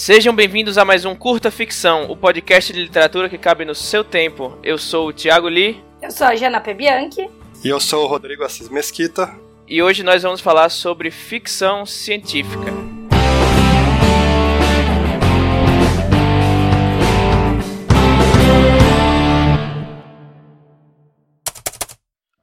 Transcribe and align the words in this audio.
Sejam 0.00 0.32
bem-vindos 0.34 0.78
a 0.78 0.84
mais 0.84 1.04
um 1.04 1.14
Curta 1.14 1.50
Ficção, 1.50 2.08
o 2.08 2.16
podcast 2.16 2.72
de 2.72 2.80
literatura 2.80 3.28
que 3.28 3.36
cabe 3.36 3.64
no 3.64 3.74
seu 3.74 4.04
tempo. 4.04 4.56
Eu 4.62 4.78
sou 4.78 5.08
o 5.08 5.12
Thiago 5.12 5.48
Lee. 5.48 5.82
Eu 6.00 6.12
sou 6.12 6.24
a 6.28 6.36
Jana 6.36 6.60
Bianchi. 6.60 7.28
E 7.64 7.68
eu 7.68 7.80
sou 7.80 8.04
o 8.04 8.06
Rodrigo 8.06 8.44
Assis 8.44 8.68
Mesquita. 8.68 9.28
E 9.66 9.82
hoje 9.82 10.04
nós 10.04 10.22
vamos 10.22 10.40
falar 10.40 10.68
sobre 10.68 11.10
ficção 11.10 11.84
científica. 11.84 12.72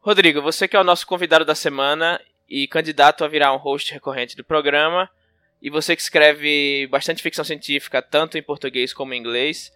Rodrigo, 0.02 0.42
você 0.42 0.68
que 0.68 0.76
é 0.76 0.80
o 0.80 0.84
nosso 0.84 1.08
convidado 1.08 1.46
da 1.46 1.56
semana 1.56 2.20
e 2.50 2.68
candidato 2.68 3.24
a 3.24 3.30
virar 3.30 3.54
um 3.54 3.58
host 3.58 3.94
recorrente 3.94 4.36
do 4.36 4.44
programa, 4.44 5.10
e 5.62 5.70
você 5.70 5.96
que 5.96 6.02
escreve 6.02 6.88
bastante 6.88 7.24
ficção 7.24 7.44
científica, 7.44 8.02
tanto 8.02 8.38
em 8.38 8.44
português 8.44 8.94
como 8.94 9.14
em 9.14 9.20
inglês, 9.20 9.72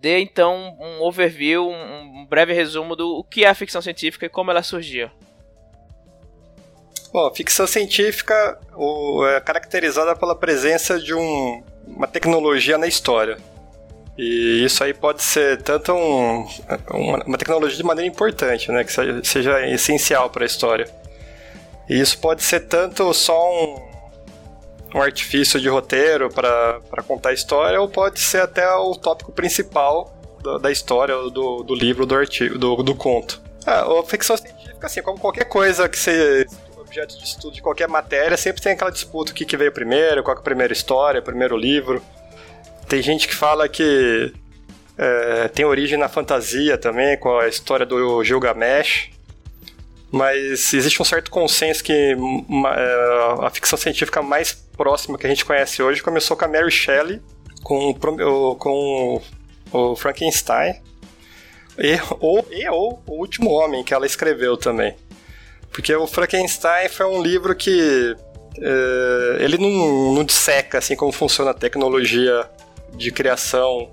dê 0.00 0.20
então 0.20 0.76
um 0.80 1.02
overview, 1.02 1.68
um 1.68 2.26
breve 2.26 2.52
resumo 2.52 2.94
do 2.94 3.24
que 3.24 3.44
é 3.44 3.48
a 3.48 3.54
ficção 3.54 3.82
científica 3.82 4.26
e 4.26 4.28
como 4.28 4.50
ela 4.50 4.62
surgiu. 4.62 5.10
Bom, 7.12 7.32
ficção 7.34 7.66
científica 7.66 8.60
o, 8.74 9.26
é 9.26 9.40
caracterizada 9.40 10.14
pela 10.14 10.34
presença 10.34 11.00
de 11.00 11.14
um, 11.14 11.62
uma 11.86 12.06
tecnologia 12.06 12.76
na 12.76 12.86
história. 12.86 13.38
E 14.18 14.64
isso 14.64 14.82
aí 14.82 14.94
pode 14.94 15.22
ser 15.22 15.62
tanto 15.62 15.92
um, 15.92 16.46
uma, 16.90 17.24
uma, 17.24 17.38
tecnologia 17.38 17.76
de 17.76 17.82
maneira 17.82 18.08
importante, 18.10 18.70
né, 18.70 18.82
que 18.82 18.92
seja, 18.92 19.24
seja 19.24 19.66
essencial 19.68 20.30
para 20.30 20.44
a 20.44 20.46
história. 20.46 20.88
E 21.88 22.00
isso 22.00 22.18
pode 22.18 22.42
ser 22.42 22.60
tanto 22.60 23.12
só 23.12 23.50
um, 23.50 23.85
um 24.96 25.02
artifício 25.02 25.60
de 25.60 25.68
roteiro 25.68 26.30
para 26.30 27.02
contar 27.06 27.28
a 27.28 27.32
história, 27.34 27.78
ou 27.80 27.88
pode 27.88 28.18
ser 28.18 28.40
até 28.40 28.66
o 28.74 28.94
tópico 28.94 29.30
principal 29.30 30.12
da, 30.42 30.58
da 30.58 30.72
história, 30.72 31.14
do, 31.30 31.62
do 31.62 31.74
livro, 31.74 32.06
do 32.06 32.14
artigo, 32.14 32.58
do, 32.58 32.82
do 32.82 32.94
conto. 32.94 33.42
A 33.66 34.02
ficção 34.04 34.36
científica, 34.36 34.86
assim, 34.86 35.02
como 35.02 35.18
qualquer 35.18 35.44
coisa 35.44 35.88
que 35.88 35.98
seja 35.98 36.46
objeto 36.78 37.18
de 37.18 37.24
estudo 37.24 37.54
de 37.54 37.60
qualquer 37.60 37.88
matéria, 37.88 38.36
sempre 38.36 38.62
tem 38.62 38.72
aquela 38.72 38.90
disputa 38.90 39.32
o 39.32 39.34
que, 39.34 39.44
que 39.44 39.56
veio 39.56 39.72
primeiro, 39.72 40.22
qual 40.22 40.36
é 40.36 40.40
a 40.40 40.42
primeira 40.42 40.72
história, 40.72 41.20
primeiro 41.20 41.56
livro. 41.56 42.02
Tem 42.88 43.02
gente 43.02 43.28
que 43.28 43.34
fala 43.34 43.68
que 43.68 44.32
é, 44.96 45.48
tem 45.48 45.64
origem 45.66 45.98
na 45.98 46.08
fantasia 46.08 46.78
também, 46.78 47.18
com 47.18 47.36
a 47.38 47.48
história 47.48 47.84
do 47.84 48.24
Gilgamesh. 48.24 49.10
Mas 50.16 50.72
existe 50.72 51.02
um 51.02 51.04
certo 51.04 51.30
consenso 51.30 51.84
que 51.84 52.14
uma, 52.14 52.74
é, 52.74 53.46
a 53.46 53.50
ficção 53.50 53.78
científica 53.78 54.22
mais 54.22 54.54
próxima 54.54 55.18
que 55.18 55.26
a 55.26 55.28
gente 55.28 55.44
conhece 55.44 55.82
hoje 55.82 56.02
começou 56.02 56.34
com 56.34 56.46
a 56.46 56.48
Mary 56.48 56.70
Shelley, 56.70 57.20
com, 57.62 57.92
com 58.58 59.20
o 59.70 59.94
Frankenstein, 59.94 60.80
e 61.78 61.98
ou, 62.18 62.46
e 62.50 62.66
ou 62.66 63.02
O 63.06 63.20
Último 63.20 63.50
Homem, 63.50 63.84
que 63.84 63.92
ela 63.92 64.06
escreveu 64.06 64.56
também. 64.56 64.96
Porque 65.70 65.94
o 65.94 66.06
Frankenstein 66.06 66.88
foi 66.88 67.04
um 67.04 67.22
livro 67.22 67.54
que 67.54 68.16
uh, 68.56 69.36
ele 69.38 69.58
não, 69.58 70.14
não 70.14 70.24
disseca 70.24 70.78
assim 70.78 70.96
como 70.96 71.12
funciona 71.12 71.50
a 71.50 71.54
tecnologia 71.54 72.48
de 72.94 73.10
criação 73.12 73.92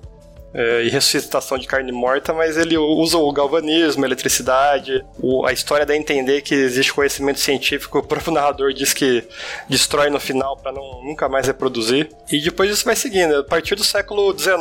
é, 0.53 0.83
e 0.83 0.89
ressuscitação 0.89 1.57
de 1.57 1.67
carne 1.67 1.91
morta, 1.91 2.33
mas 2.33 2.57
ele 2.57 2.77
usa 2.77 3.17
o 3.17 3.31
galvanismo, 3.31 4.03
a 4.03 4.07
eletricidade, 4.07 5.03
o, 5.19 5.45
a 5.45 5.51
história 5.51 5.85
dá 5.85 5.93
a 5.93 5.97
entender 5.97 6.41
que 6.41 6.53
existe 6.53 6.93
conhecimento 6.93 7.39
científico. 7.39 8.03
O 8.03 8.05
próprio 8.05 8.33
narrador 8.33 8.73
diz 8.73 8.91
que 8.93 9.23
destrói 9.69 10.09
no 10.09 10.19
final 10.19 10.57
para 10.57 10.73
nunca 10.73 11.29
mais 11.29 11.47
reproduzir. 11.47 12.09
E 12.29 12.41
depois 12.41 12.69
isso 12.69 12.83
vai 12.83 12.95
seguindo. 12.95 13.37
A 13.37 13.43
partir 13.43 13.75
do 13.75 13.83
século 13.83 14.37
XIX, 14.37 14.53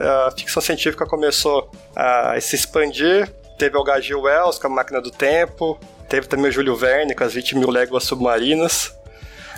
a 0.00 0.30
ficção 0.36 0.62
científica 0.62 1.04
começou 1.04 1.70
a 1.94 2.40
se 2.40 2.56
expandir. 2.56 3.30
Teve 3.58 3.76
o 3.76 3.82
H.G. 3.82 4.14
Wells 4.14 4.58
com 4.58 4.68
a 4.68 4.70
Máquina 4.70 5.02
do 5.02 5.10
Tempo, 5.10 5.78
teve 6.08 6.26
também 6.26 6.50
o 6.50 6.52
Júlio 6.52 6.74
Verne 6.74 7.14
com 7.14 7.24
as 7.24 7.34
20 7.34 7.58
mil 7.58 7.70
léguas 7.70 8.04
submarinas. 8.04 8.94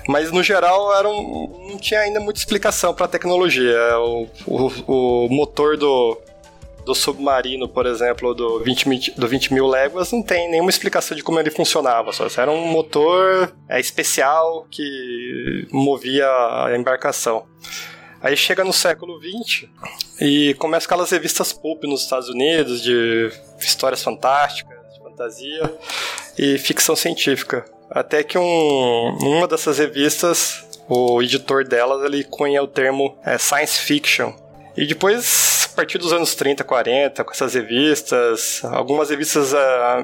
Mas 0.09 0.31
no 0.31 0.43
geral 0.43 0.95
era 0.95 1.09
um, 1.09 1.69
não 1.71 1.79
tinha 1.79 2.01
ainda 2.01 2.21
muita 2.21 2.39
explicação 2.39 2.95
para 2.95 3.07
a 3.07 3.09
tecnologia. 3.09 3.79
O, 3.99 4.29
o, 4.47 4.67
o, 4.87 5.29
motor 5.29 5.77
do, 5.77 6.19
do 6.85 6.95
submarino, 6.95 7.69
por 7.69 7.87
exemplo, 7.87 8.35
do 8.35 8.61
20, 8.61 9.13
do 9.13 9.27
20 9.27 9.55
mil 9.55 9.67
léguas, 9.67 10.13
não 10.13 10.23
tem 10.23 10.51
nenhuma 10.51 10.71
explicação 10.71 11.17
de 11.17 11.23
como 11.23 11.41
ele 11.41 11.51
funcionava. 11.51 12.13
Só 12.13 12.27
era 12.37 12.51
um 12.51 12.67
motor 12.67 13.55
é, 13.69 13.81
especial 13.81 14.67
que 14.71 15.67
movia 15.73 16.27
a 16.27 16.77
embarcação. 16.77 17.47
Aí 18.21 18.37
chega 18.37 18.65
no 18.65 18.73
século 18.73 19.21
XX 19.21 19.69
e 20.19 20.55
começa 20.55 20.87
aquelas 20.87 21.11
revistas 21.11 21.53
pulp 21.53 21.85
nos 21.85 22.03
Estados 22.03 22.29
Unidos 22.29 22.83
de 22.83 23.31
histórias 23.59 24.03
fantásticas, 24.03 24.79
de 24.95 24.99
fantasia 25.03 25.79
e 26.39 26.57
ficção 26.57 26.97
científica. 26.97 27.67
Até 27.95 28.25
que 28.25 28.37
um, 28.37 29.19
uma 29.21 29.47
dessas 29.47 29.79
revistas, 29.79 30.65
o 30.89 31.23
editor 31.23 31.65
delas, 31.65 32.05
ele 32.05 32.25
cunha 32.25 32.61
o 32.61 32.67
termo 32.67 33.17
é, 33.25 33.39
science 33.39 33.79
fiction. 33.79 34.33
E 34.77 34.85
depois, 34.85 35.69
a 35.73 35.77
partir 35.77 35.99
dos 35.99 36.13
anos 36.13 36.35
30, 36.35 36.65
40, 36.65 37.23
com 37.23 37.31
essas 37.31 37.55
revistas, 37.55 38.61
algumas 38.65 39.11
revistas 39.11 39.53
uh, 39.53 39.57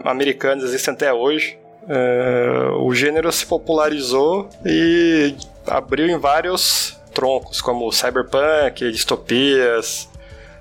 americanas 0.05 0.63
existem 0.63 0.95
até 0.95 1.13
hoje, 1.13 1.59
uh, 1.83 2.81
o 2.85 2.95
gênero 2.95 3.33
se 3.33 3.45
popularizou 3.45 4.49
e 4.65 5.35
abriu 5.67 6.07
em 6.07 6.17
vários 6.17 6.97
troncos, 7.13 7.61
como 7.61 7.91
cyberpunk, 7.91 8.93
distopias, 8.93 10.09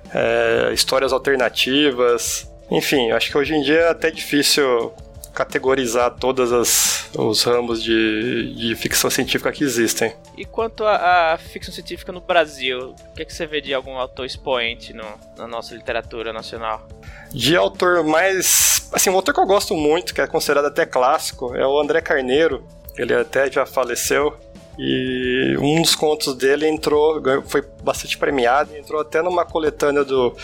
uh, 0.06 0.72
histórias 0.72 1.12
alternativas. 1.12 2.50
Enfim, 2.68 3.12
acho 3.12 3.30
que 3.30 3.38
hoje 3.38 3.54
em 3.54 3.62
dia 3.62 3.82
é 3.82 3.88
até 3.90 4.10
difícil 4.10 4.92
categorizar 5.40 6.10
todos 6.16 7.08
os 7.16 7.42
ramos 7.42 7.82
de, 7.82 8.54
de 8.54 8.76
ficção 8.76 9.08
científica 9.08 9.50
que 9.50 9.64
existem. 9.64 10.12
E 10.36 10.44
quanto 10.44 10.84
à 10.84 11.38
ficção 11.38 11.72
científica 11.72 12.12
no 12.12 12.20
Brasil, 12.20 12.94
o 13.10 13.14
que, 13.14 13.22
é 13.22 13.24
que 13.24 13.32
você 13.32 13.46
vê 13.46 13.62
de 13.62 13.72
algum 13.72 13.96
autor 13.96 14.26
expoente 14.26 14.92
no, 14.92 15.04
na 15.38 15.48
nossa 15.48 15.74
literatura 15.74 16.30
nacional? 16.30 16.86
De 17.32 17.56
autor 17.56 18.04
mais. 18.04 18.88
Assim, 18.92 19.08
um 19.08 19.14
autor 19.14 19.32
que 19.32 19.40
eu 19.40 19.46
gosto 19.46 19.74
muito, 19.74 20.14
que 20.14 20.20
é 20.20 20.26
considerado 20.26 20.66
até 20.66 20.84
clássico, 20.84 21.54
é 21.56 21.66
o 21.66 21.80
André 21.80 22.02
Carneiro. 22.02 22.62
Ele 22.98 23.14
até 23.14 23.50
já 23.50 23.64
faleceu. 23.64 24.36
E 24.78 25.56
um 25.58 25.80
dos 25.80 25.94
contos 25.94 26.34
dele 26.34 26.66
entrou, 26.66 27.22
foi 27.46 27.62
bastante 27.82 28.16
premiado, 28.16 28.74
entrou 28.76 29.00
até 29.00 29.20
numa 29.20 29.44
coletânea 29.44 30.04
do, 30.04 30.34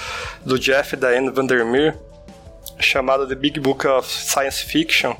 do 0.44 0.58
Jeff 0.58 0.94
da 0.96 1.08
Anne 1.08 1.30
Vandermeer, 1.30 1.96
chamada 2.78 3.26
The 3.26 3.34
Big 3.34 3.60
Book 3.60 3.86
of 3.86 4.08
Science 4.08 4.64
Fiction, 4.64 5.14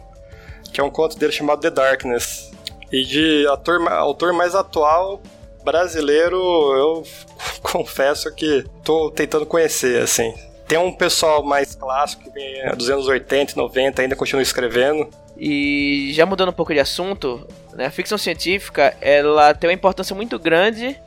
que 0.72 0.80
é 0.80 0.84
um 0.84 0.90
conto 0.90 1.18
dele 1.18 1.32
chamado 1.32 1.60
The 1.60 1.70
Darkness. 1.70 2.50
E 2.92 3.04
de 3.04 3.46
ator, 3.48 3.86
autor 3.88 4.32
mais 4.32 4.54
atual 4.54 5.20
brasileiro, 5.64 6.36
eu 6.36 7.04
confesso 7.62 8.32
que 8.34 8.64
tô 8.84 9.10
tentando 9.10 9.44
conhecer, 9.44 10.00
assim. 10.02 10.32
Tem 10.68 10.78
um 10.78 10.92
pessoal 10.92 11.42
mais 11.42 11.74
clássico 11.74 12.24
que 12.24 12.30
vem 12.30 12.70
dos 12.76 12.90
anos 12.90 13.06
80 13.06 13.52
e 13.52 13.56
90, 13.56 14.02
ainda 14.02 14.16
continua 14.16 14.42
escrevendo. 14.42 15.08
E 15.36 16.10
já 16.12 16.24
mudando 16.24 16.48
um 16.48 16.52
pouco 16.52 16.72
de 16.72 16.80
assunto, 16.80 17.46
né, 17.74 17.86
a 17.86 17.90
ficção 17.90 18.16
científica 18.16 18.96
ela 19.00 19.54
tem 19.54 19.68
uma 19.68 19.74
importância 19.74 20.14
muito 20.16 20.38
grande 20.38 20.98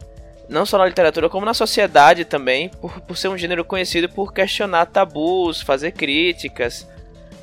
não 0.50 0.66
só 0.66 0.80
na 0.80 0.86
literatura, 0.86 1.30
como 1.30 1.46
na 1.46 1.54
sociedade 1.54 2.26
também, 2.26 2.70
por, 2.70 3.00
por 3.02 3.16
ser 3.16 3.28
um 3.28 3.38
gênero 3.38 3.64
conhecido 3.64 4.10
por 4.10 4.34
questionar 4.34 4.88
tabus, 4.88 5.62
fazer 5.62 5.92
críticas. 5.92 6.88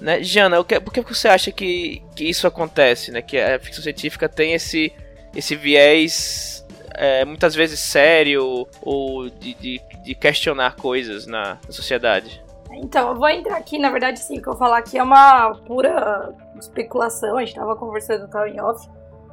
Né? 0.01 0.23
Jana, 0.23 0.63
que, 0.65 0.81
por 0.81 0.93
que 0.93 1.01
você 1.01 1.29
acha 1.29 1.53
que, 1.53 2.03
que 2.15 2.25
isso 2.29 2.47
acontece? 2.47 3.13
Né? 3.13 3.23
Que 3.23 3.39
a 3.39 3.59
ficção 3.61 3.83
científica 3.83 4.29
tem 4.29 4.55
esse, 4.55 4.93
esse 5.35 5.55
viés 5.55 6.67
é, 6.95 7.25
muitas 7.25 7.55
vezes 7.55 7.79
sério 7.79 8.67
ou 8.83 9.31
de, 9.31 9.55
de, 9.55 9.81
de 10.03 10.15
questionar 10.15 10.75
coisas 10.75 11.27
na, 11.27 11.59
na 11.65 11.73
sociedade? 11.73 12.45
Então, 12.73 13.11
eu 13.11 13.15
vou 13.15 13.29
entrar 13.29 13.57
aqui, 13.57 13.79
na 13.79 13.89
verdade, 13.89 14.19
sim, 14.19 14.39
o 14.39 14.43
que 14.43 14.49
eu 14.49 14.57
falar 14.57 14.79
aqui 14.79 14.99
é 14.99 15.03
uma 15.03 15.55
pura 15.67 16.35
especulação, 16.59 17.37
a 17.37 17.41
gente 17.41 17.51
estava 17.51 17.77
conversando 17.77 18.29
tal 18.29 18.47
em 18.47 18.61
off. 18.61 18.87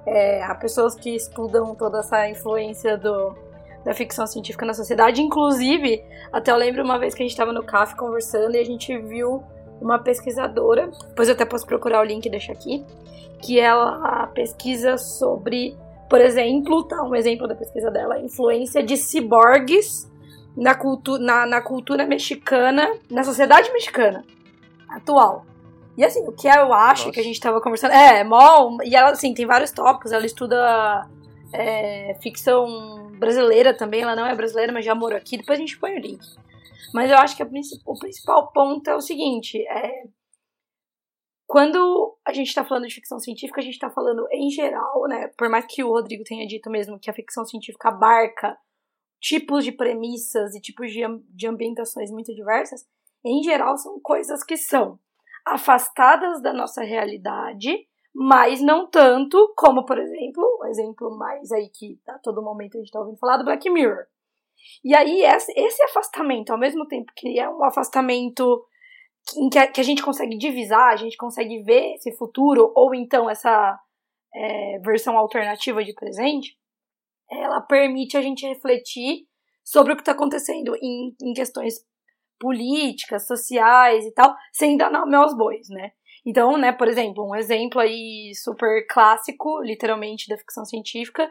É, 0.06 0.44
há 0.44 0.54
pessoas 0.56 0.96
que 0.96 1.10
estudam 1.10 1.74
toda 1.76 2.00
essa 2.00 2.30
influência 2.30 2.98
do, 2.98 3.36
da 3.84 3.94
ficção 3.94 4.26
científica 4.26 4.66
na 4.66 4.74
sociedade. 4.74 5.22
Inclusive, 5.22 6.04
até 6.32 6.52
eu 6.52 6.58
lembro 6.58 6.84
uma 6.84 6.98
vez 6.98 7.14
que 7.14 7.22
a 7.22 7.26
gente 7.26 7.32
estava 7.32 7.52
no 7.52 7.64
café 7.64 7.96
conversando 7.96 8.56
e 8.56 8.60
a 8.60 8.66
gente 8.66 8.98
viu 8.98 9.44
uma 9.82 10.00
pesquisadora, 10.00 10.90
depois 11.10 11.28
eu 11.28 11.36
até 11.36 11.46
posso 11.46 11.66
procurar 11.66 12.02
o 12.02 12.04
link 12.04 12.26
e 12.26 12.30
deixar 12.30 12.54
aqui, 12.54 12.86
que 13.42 13.60
ela 13.60 14.28
pesquisa 14.28 14.98
sobre, 14.98 15.78
por 16.10 16.22
exemplo, 16.22 16.84
tá 16.84 17.04
um 17.04 17.14
exemplo 17.14 17.48
da 17.48 17.56
pesquisa 17.56 17.92
dela, 17.92 18.20
influência 18.20 18.82
de 18.82 18.96
ciborgues 18.96 20.10
na, 20.56 20.74
cultu 20.74 21.18
na, 21.18 21.46
na 21.46 21.62
cultura 21.62 22.06
mexicana, 22.06 22.96
na 23.12 23.24
sociedade 23.24 23.72
mexicana 23.74 24.24
atual. 24.88 25.46
E 25.98 26.04
assim, 26.04 26.26
o 26.28 26.32
que 26.32 26.48
eu 26.48 26.74
acho 26.74 27.04
Nossa. 27.04 27.12
que 27.12 27.20
a 27.20 27.24
gente 27.24 27.40
tava 27.40 27.62
conversando. 27.62 27.92
É, 27.92 28.24
mó. 28.24 28.78
E 28.84 28.96
ela, 28.96 29.12
assim, 29.12 29.34
tem 29.34 29.46
vários 29.46 29.72
tópicos. 29.72 30.12
Ela 30.12 30.26
estuda 30.26 31.08
é, 31.54 32.16
ficção 32.20 33.12
brasileira 33.24 33.74
também, 33.76 34.02
ela 34.02 34.16
não 34.16 34.26
é 34.26 34.36
brasileira, 34.36 34.72
mas 34.72 34.86
já 34.86 34.94
morou 34.94 35.18
aqui, 35.18 35.38
depois 35.38 35.58
a 35.58 35.62
gente 35.62 35.80
põe 35.80 35.96
o 35.96 36.00
link. 36.00 36.22
Mas 36.94 37.10
eu 37.10 37.18
acho 37.18 37.36
que 37.36 37.44
o 37.44 37.98
principal 38.00 38.52
ponto 38.52 38.88
é 38.90 38.96
o 38.96 39.02
seguinte, 39.02 39.58
é, 39.68 40.04
quando 41.48 42.18
a 42.26 42.34
gente 42.34 42.48
está 42.48 42.64
falando 42.64 42.88
de 42.88 42.96
ficção 42.96 43.20
científica, 43.20 43.62
a 43.62 43.64
gente 43.64 43.74
está 43.74 43.90
falando 43.90 44.28
em 44.32 44.50
geral, 44.50 45.08
né? 45.08 45.28
Por 45.38 45.50
mais 45.50 45.66
que 45.68 45.84
o 45.84 45.90
Rodrigo 45.90 46.24
tenha 46.24 46.48
dito 46.48 46.70
mesmo 46.70 47.00
que 47.00 47.10
a 47.10 47.14
ficção 47.14 47.46
científica 47.46 47.90
abarca 47.90 48.58
tipos 49.20 49.64
de 49.64 49.72
premissas 49.72 50.54
e 50.56 50.62
tipos 50.62 50.92
de, 50.92 51.02
de 51.30 51.48
ambientações 51.48 52.12
muito 52.12 52.34
diversas, 52.34 52.86
em 53.24 53.42
geral 53.42 53.78
são 53.78 54.00
coisas 54.00 54.44
que 54.44 54.58
são 54.58 55.00
afastadas 55.46 56.42
da 56.42 56.54
nossa 56.54 56.84
realidade, 56.84 57.88
mas 58.14 58.62
não 58.62 58.88
tanto 58.88 59.54
como, 59.56 59.86
por 59.86 59.98
exemplo, 59.98 60.44
o 60.44 60.64
um 60.64 60.68
exemplo 60.68 61.18
mais 61.18 61.52
aí 61.52 61.70
que 61.70 62.00
a 62.08 62.20
todo 62.20 62.44
momento 62.44 62.76
a 62.76 62.78
gente 62.78 62.88
está 62.88 63.00
ouvindo 63.00 63.18
falar 63.18 63.38
do 63.38 63.46
Black 63.46 63.70
Mirror. 63.70 64.06
E 64.84 64.96
aí, 64.96 65.24
esse 65.24 65.84
afastamento, 65.84 66.52
ao 66.52 66.60
mesmo 66.60 66.88
tempo 66.88 67.12
que 67.16 67.40
é 67.40 67.50
um 67.50 67.64
afastamento 67.64 68.66
em 69.38 69.50
que 69.50 69.58
a, 69.58 69.84
gente 69.84 70.04
consegue 70.04 70.38
divisar, 70.38 70.94
a 70.94 70.96
gente 70.96 71.18
consegue 71.18 71.64
ver 71.64 71.96
esse 71.96 72.16
futuro, 72.18 72.72
ou 72.76 72.94
então 72.94 73.30
essa 73.30 73.80
é, 74.34 74.80
versão 74.80 75.18
alternativa 75.18 75.84
de 75.84 75.94
presente, 75.94 76.58
ela 77.30 77.62
permite 77.62 78.18
a 78.18 78.22
gente 78.22 78.46
refletir 78.46 79.26
sobre 79.64 79.94
o 79.94 79.96
que 79.96 80.02
está 80.02 80.12
acontecendo 80.12 80.76
em, 80.82 81.16
em 81.22 81.34
questões 81.34 81.76
políticas, 82.40 83.26
sociais 83.26 84.06
e 84.06 84.12
tal, 84.12 84.36
sem 84.52 84.76
dar 84.76 84.92
nome 84.92 85.16
aos 85.16 85.36
bois, 85.36 85.70
né? 85.70 85.94
Então, 86.26 86.58
né, 86.58 86.72
por 86.72 86.88
exemplo, 86.88 87.28
um 87.28 87.36
exemplo 87.36 87.82
aí 87.82 88.32
super 88.36 88.86
clássico, 88.88 89.62
literalmente, 89.62 90.28
da 90.30 90.38
ficção 90.38 90.64
científica, 90.64 91.30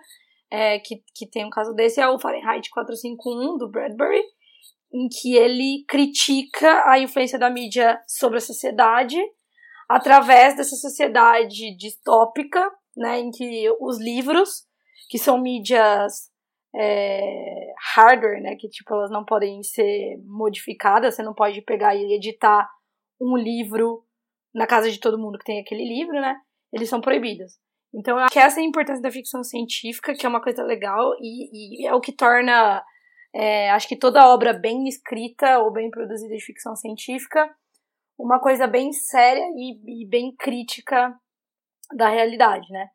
é, 0.51 0.79
que, 0.79 1.03
que 1.15 1.27
tem 1.27 1.47
um 1.47 1.51
caso 1.51 1.73
desse 1.73 2.01
é 2.01 2.07
o 2.07 2.19
Fahrenheit 2.19 2.69
451, 2.71 3.57
do 3.57 3.71
Bradbury, 3.71 4.23
em 4.93 5.09
que 5.09 5.35
ele 5.35 5.85
critica 5.89 6.85
a 6.87 6.99
influência 6.99 7.39
da 7.39 7.49
mídia 7.49 7.99
sobre 8.07 8.37
a 8.37 8.43
sociedade 8.43 9.19
através 9.89 10.55
dessa 10.57 10.77
sociedade 10.77 11.75
distópica, 11.77 12.71
né, 12.95 13.21
em 13.21 13.31
que 13.31 13.71
os 13.81 13.99
livros, 13.99 14.67
que 15.09 15.19
são 15.19 15.41
mídias 15.41 16.31
é, 16.75 17.73
hardware, 17.95 18.43
né, 18.43 18.57
que 18.57 18.69
tipo 18.69 18.93
elas 18.95 19.11
não 19.11 19.25
podem 19.25 19.63
ser 19.63 20.19
modificadas, 20.27 21.15
você 21.15 21.23
não 21.23 21.35
pode 21.35 21.63
pegar 21.63 21.95
e 21.95 22.15
editar 22.15 22.69
um 23.21 23.37
livro 23.37 24.05
na 24.55 24.67
casa 24.67 24.91
de 24.91 24.99
todo 24.99 25.19
mundo 25.19 25.39
que 25.39 25.45
tem 25.45 25.61
aquele 25.61 25.85
livro, 25.85 26.21
né, 26.21 26.37
eles 26.73 26.89
são 26.89 27.01
proibidos. 27.01 27.53
Então, 27.95 28.17
eu 28.17 28.25
acho 28.25 28.33
que 28.33 28.39
essa 28.39 28.61
é 28.61 28.63
a 28.63 28.67
importância 28.67 29.03
da 29.03 29.11
ficção 29.11 29.45
científica, 29.45 30.15
que 30.15 30.25
é 30.25 30.29
uma 30.29 30.43
coisa 30.43 30.63
legal 30.63 31.15
e, 31.21 31.83
e 31.83 31.87
é 31.87 31.95
o 31.95 32.01
que 32.01 32.13
torna 32.13 32.83
é, 33.35 33.71
acho 33.71 33.89
que 33.89 33.97
toda 33.97 34.29
obra 34.29 34.53
bem 34.53 34.87
escrita 34.87 35.59
ou 35.59 35.73
bem 35.73 35.91
produzida 35.91 36.35
de 36.35 36.45
ficção 36.45 36.77
científica, 36.77 37.51
uma 38.19 38.39
coisa 38.39 38.67
bem 38.67 38.93
séria 38.93 39.45
e, 39.57 40.03
e 40.05 40.09
bem 40.09 40.35
crítica 40.37 41.15
da 41.95 42.09
realidade, 42.09 42.71
né? 42.71 42.89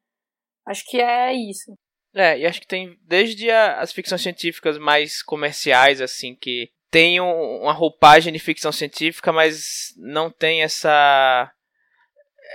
Acho 0.66 0.86
que 0.86 1.02
é 1.02 1.34
isso. 1.34 1.74
É, 2.14 2.40
e 2.40 2.46
acho 2.46 2.62
que 2.62 2.68
tem 2.68 2.98
desde 3.02 3.50
a, 3.50 3.80
as 3.80 3.92
ficções 3.92 4.22
científicas 4.22 4.78
mais 4.78 5.24
comerciais, 5.24 6.02
assim, 6.02 6.36
que 6.36 6.70
tem 6.90 7.20
um, 7.20 7.62
uma 7.62 7.74
roupagem 7.74 8.32
de 8.32 8.40
ficção 8.40 8.72
científica, 8.72 9.32
mas 9.32 9.94
não 9.98 10.30
tem 10.30 10.62
essa 10.62 11.52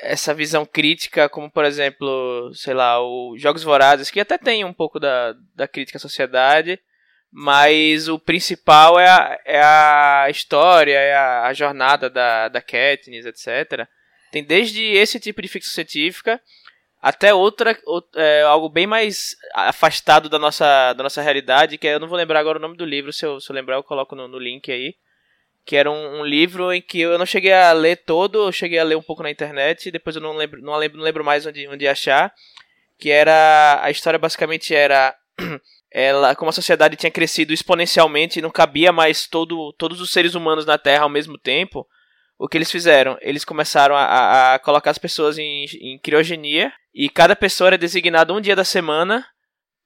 essa 0.03 0.33
visão 0.33 0.65
crítica, 0.65 1.29
como 1.29 1.51
por 1.51 1.65
exemplo, 1.65 2.51
sei 2.55 2.75
lá, 2.75 3.01
o 3.01 3.37
Jogos 3.37 3.63
Vorazes, 3.63 4.11
que 4.11 4.19
até 4.19 4.39
tem 4.39 4.65
um 4.65 4.73
pouco 4.73 4.99
da, 4.99 5.35
da 5.55 5.69
crítica 5.69 5.99
à 5.99 6.01
sociedade, 6.01 6.81
mas 7.31 8.09
o 8.09 8.19
principal 8.19 8.99
é 8.99 9.09
a, 9.09 9.41
é 9.45 9.63
a 9.63 10.27
história, 10.31 10.99
é 10.99 11.15
a, 11.15 11.47
a, 11.47 11.53
jornada 11.53 12.11
da, 12.11 12.49
da 12.49 12.61
Katniss, 12.61 13.27
etc. 13.27 13.87
Tem 14.31 14.43
desde 14.43 14.83
esse 14.83 15.21
tipo 15.21 15.41
de 15.41 15.49
ficção 15.49 15.73
científica 15.73 16.41
até 17.03 17.35
outra, 17.35 17.77
é, 18.15 18.43
algo 18.43 18.69
bem 18.69 18.87
mais 18.87 19.37
afastado 19.53 20.29
da 20.29 20.39
nossa, 20.39 20.93
da 20.93 21.03
nossa 21.03 21.21
realidade, 21.21 21.77
que 21.77 21.89
é, 21.89 21.95
eu 21.95 22.01
não 22.01 22.07
vou 22.07 22.17
lembrar 22.17 22.39
agora 22.39 22.59
o 22.59 22.63
nome 22.63 22.77
do 22.77 22.85
livro, 22.85 23.13
se 23.13 23.27
eu, 23.27 23.41
se 23.41 23.51
eu 23.51 23.55
lembrar 23.57 23.75
eu 23.75 23.83
coloco 23.83 24.15
no, 24.15 24.29
no 24.29 24.39
link 24.39 24.71
aí, 24.71 24.95
que 25.67 25.75
era 25.75 25.91
um, 25.91 26.21
um, 26.21 26.25
livro 26.25 26.73
em 26.73 26.81
que 26.81 27.01
eu 27.01 27.19
não 27.19 27.27
cheguei 27.27 27.53
a 27.53 27.73
ler 27.73 27.97
todo, 28.05 28.47
eu 28.47 28.53
cheguei 28.53 28.79
a 28.79 28.85
ler 28.85 28.97
um 28.97 29.03
pouco 29.03 29.21
na 29.25 29.33
internet, 29.33 29.91
depois 29.91 30.15
eu 30.15 30.23
não 30.23 30.37
lembro, 30.37 30.63
não 30.63 30.77
lembro, 30.77 30.97
não 30.97 31.05
lembro 31.05 31.25
mais 31.25 31.45
onde, 31.45 31.67
onde 31.67 31.89
achar, 31.89 32.33
que 32.97 33.11
era, 33.11 33.81
a 33.83 33.91
história 33.91 34.19
basicamente 34.19 34.73
era 34.73 35.13
ela, 35.91 36.37
como 36.37 36.51
a 36.51 36.53
sociedade 36.53 36.95
tinha 36.95 37.11
crescido 37.11 37.53
exponencialmente 37.53 38.39
e 38.39 38.43
não 38.43 38.51
cabia 38.51 38.93
mais 38.93 39.27
todo, 39.27 39.73
todos 39.73 40.01
os 40.01 40.13
seres 40.13 40.37
humanos 40.37 40.65
na 40.65 40.79
Terra 40.79 41.03
ao 41.03 41.09
mesmo 41.09 41.37
tempo, 41.37 41.85
o 42.43 42.49
que 42.49 42.59
eles 42.59 42.73
fizeram? 42.73 43.17
Eles 43.21 43.45
começaram 43.45 43.95
a, 43.95 44.55
a 44.55 44.59
colocar 44.59 44.91
as 44.91 44.99
pessoas 44.99 45.39
em, 45.39 45.65
em 45.81 45.97
criogenia 45.97 46.73
e 46.93 47.09
cada 47.09 47.37
pessoa 47.37 47.69
era 47.69 47.79
designada 47.79 48.35
um 48.35 48.41
dia 48.41 48.57
da 48.57 48.65
semana 48.65 49.25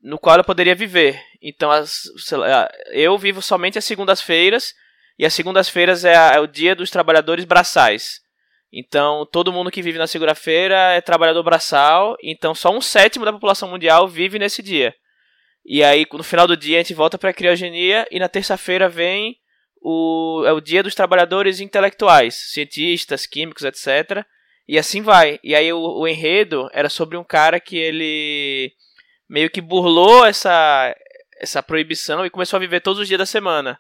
no 0.02 0.18
qual 0.18 0.36
ela 0.36 0.42
poderia 0.42 0.74
viver. 0.74 1.22
Então, 1.42 1.70
as, 1.70 2.04
lá, 2.32 2.66
eu 2.92 3.18
vivo 3.18 3.42
somente 3.42 3.76
as 3.76 3.84
segundas-feiras 3.84 4.72
e 5.18 5.26
as 5.26 5.34
segundas-feiras 5.34 6.02
é, 6.06 6.14
é, 6.14 6.40
o 6.40 6.46
dia 6.46 6.74
dos 6.74 6.90
trabalhadores 6.90 7.44
braçais. 7.44 8.20
Então, 8.72 9.28
todo 9.30 9.52
mundo 9.52 9.70
que 9.70 9.82
vive 9.82 9.98
na 9.98 10.06
segunda-feira 10.06 10.94
é 10.94 11.02
trabalhador 11.02 11.42
braçal. 11.42 12.16
Então, 12.22 12.54
só 12.54 12.74
um 12.74 12.80
sétimo 12.80 13.26
da 13.26 13.34
população 13.34 13.68
mundial 13.68 14.08
vive 14.08 14.38
nesse 14.38 14.62
dia. 14.62 14.94
E 15.62 15.84
aí, 15.84 16.06
no 16.10 16.24
final 16.24 16.46
do 16.46 16.56
dia, 16.56 16.78
a 16.78 16.82
gente 16.82 16.94
volta 16.94 17.18
para 17.18 17.28
a 17.28 17.34
criogenia 17.34 18.06
e 18.10 18.18
na 18.18 18.30
terça-feira 18.30 18.88
vem 18.88 19.36
o, 19.88 20.44
é 20.44 20.52
o 20.52 20.60
dia 20.60 20.82
dos 20.82 20.96
trabalhadores 20.96 21.60
intelectuais, 21.60 22.34
cientistas, 22.34 23.24
químicos, 23.24 23.62
etc. 23.62 24.26
E 24.66 24.76
assim 24.76 25.00
vai. 25.00 25.38
E 25.44 25.54
aí 25.54 25.72
o, 25.72 25.78
o 25.78 26.08
enredo 26.08 26.68
era 26.72 26.88
sobre 26.88 27.16
um 27.16 27.22
cara 27.22 27.60
que 27.60 27.76
ele 27.76 28.72
meio 29.28 29.48
que 29.48 29.60
burlou 29.60 30.26
essa, 30.26 30.92
essa 31.40 31.62
proibição 31.62 32.26
e 32.26 32.30
começou 32.30 32.56
a 32.56 32.60
viver 32.60 32.80
todos 32.80 33.00
os 33.00 33.06
dias 33.06 33.18
da 33.18 33.26
semana. 33.26 33.78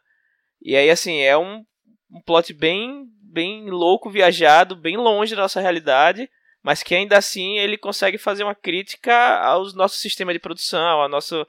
E 0.62 0.76
aí, 0.76 0.90
assim, 0.90 1.22
é 1.22 1.36
um, 1.36 1.64
um 2.08 2.20
plot 2.24 2.54
bem, 2.54 3.06
bem 3.20 3.68
louco, 3.68 4.08
viajado, 4.08 4.76
bem 4.76 4.96
longe 4.96 5.34
da 5.34 5.42
nossa 5.42 5.60
realidade, 5.60 6.30
mas 6.62 6.84
que 6.84 6.94
ainda 6.94 7.18
assim 7.18 7.58
ele 7.58 7.76
consegue 7.76 8.16
fazer 8.16 8.44
uma 8.44 8.54
crítica 8.54 9.40
aos 9.40 9.74
nossos 9.74 10.00
sistemas 10.00 10.34
de 10.34 10.40
produção, 10.40 11.00
ao 11.00 11.08
nosso 11.08 11.44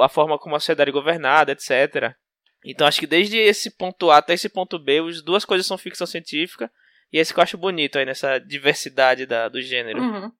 a 0.00 0.08
forma 0.08 0.36
como 0.36 0.56
a 0.56 0.60
sociedade 0.60 0.90
é 0.90 0.92
governada, 0.92 1.52
etc. 1.52 2.16
Então 2.64 2.86
acho 2.86 3.00
que 3.00 3.06
desde 3.06 3.38
esse 3.38 3.70
ponto 3.70 4.10
A 4.10 4.18
até 4.18 4.34
esse 4.34 4.48
ponto 4.48 4.78
B, 4.78 5.00
as 5.08 5.22
duas 5.22 5.44
coisas 5.44 5.66
são 5.66 5.78
ficção 5.78 6.06
científica, 6.06 6.70
e 7.12 7.18
esse 7.18 7.32
que 7.32 7.40
eu 7.40 7.42
acho 7.42 7.56
bonito 7.56 7.98
aí 7.98 8.04
nessa 8.04 8.38
diversidade 8.38 9.26
da, 9.26 9.48
do 9.48 9.60
gênero. 9.62 10.00
Uhum. 10.00 10.32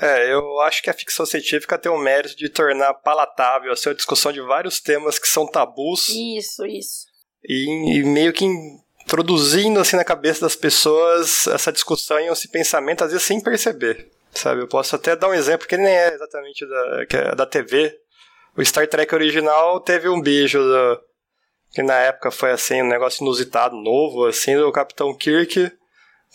É, 0.00 0.32
eu 0.32 0.60
acho 0.62 0.82
que 0.82 0.90
a 0.90 0.94
ficção 0.94 1.24
científica 1.24 1.78
tem 1.78 1.90
o 1.90 1.98
mérito 1.98 2.36
de 2.36 2.48
tornar 2.48 2.94
palatável 2.94 3.72
a 3.72 3.76
sua 3.76 3.94
discussão 3.94 4.32
de 4.32 4.40
vários 4.40 4.80
temas 4.80 5.18
que 5.18 5.28
são 5.28 5.46
tabus. 5.46 6.08
Isso, 6.08 6.66
isso. 6.66 7.06
E, 7.44 7.98
e 7.98 8.04
meio 8.04 8.32
que 8.32 8.44
introduzindo 8.44 9.78
assim 9.78 9.96
na 9.96 10.04
cabeça 10.04 10.40
das 10.40 10.56
pessoas 10.56 11.46
essa 11.46 11.70
discussão 11.70 12.18
e 12.18 12.26
esse 12.26 12.48
pensamento, 12.48 13.04
às 13.04 13.12
vezes 13.12 13.26
sem 13.26 13.40
perceber. 13.40 14.10
Sabe, 14.32 14.62
eu 14.62 14.68
posso 14.68 14.96
até 14.96 15.14
dar 15.14 15.28
um 15.28 15.34
exemplo 15.34 15.68
que 15.68 15.76
nem 15.76 15.94
é 15.94 16.12
exatamente 16.12 16.66
da, 16.66 17.06
que 17.06 17.16
é 17.16 17.34
da 17.36 17.46
TV. 17.46 17.96
O 18.56 18.64
Star 18.64 18.88
Trek 18.88 19.14
original 19.14 19.78
teve 19.78 20.08
um 20.08 20.20
beijo 20.20 20.58
do, 20.58 21.00
que 21.74 21.82
na 21.82 21.94
época 21.94 22.30
foi 22.30 22.52
assim, 22.52 22.82
um 22.82 22.88
negócio 22.88 23.22
inusitado, 23.22 23.76
novo, 23.76 24.26
assim, 24.26 24.56
do 24.56 24.70
Capitão 24.70 25.14
Kirk 25.16 25.72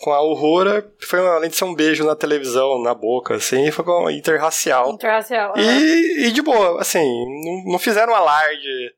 com 0.00 0.12
a 0.12 0.22
Uhura, 0.22 0.90
foi 1.00 1.20
além 1.20 1.50
de 1.50 1.56
ser 1.56 1.64
um 1.64 1.74
beijo 1.74 2.04
na 2.04 2.16
televisão, 2.16 2.82
na 2.82 2.94
boca, 2.94 3.34
assim, 3.34 3.70
foi 3.70 3.84
com 3.84 4.10
interracial. 4.10 4.90
Interracial, 4.92 5.52
e, 5.56 5.60
uhum. 5.60 6.26
e 6.26 6.30
de 6.30 6.40
boa, 6.40 6.80
assim, 6.80 7.04
não, 7.44 7.72
não 7.72 7.78
fizeram 7.78 8.14
alarde, 8.14 8.94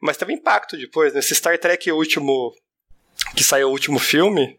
mas 0.00 0.16
teve 0.16 0.32
impacto 0.32 0.76
depois, 0.76 1.12
nesse 1.12 1.34
Star 1.34 1.58
Trek 1.58 1.90
último, 1.90 2.52
que 3.34 3.42
saiu 3.42 3.68
o 3.68 3.72
último 3.72 3.98
filme, 3.98 4.56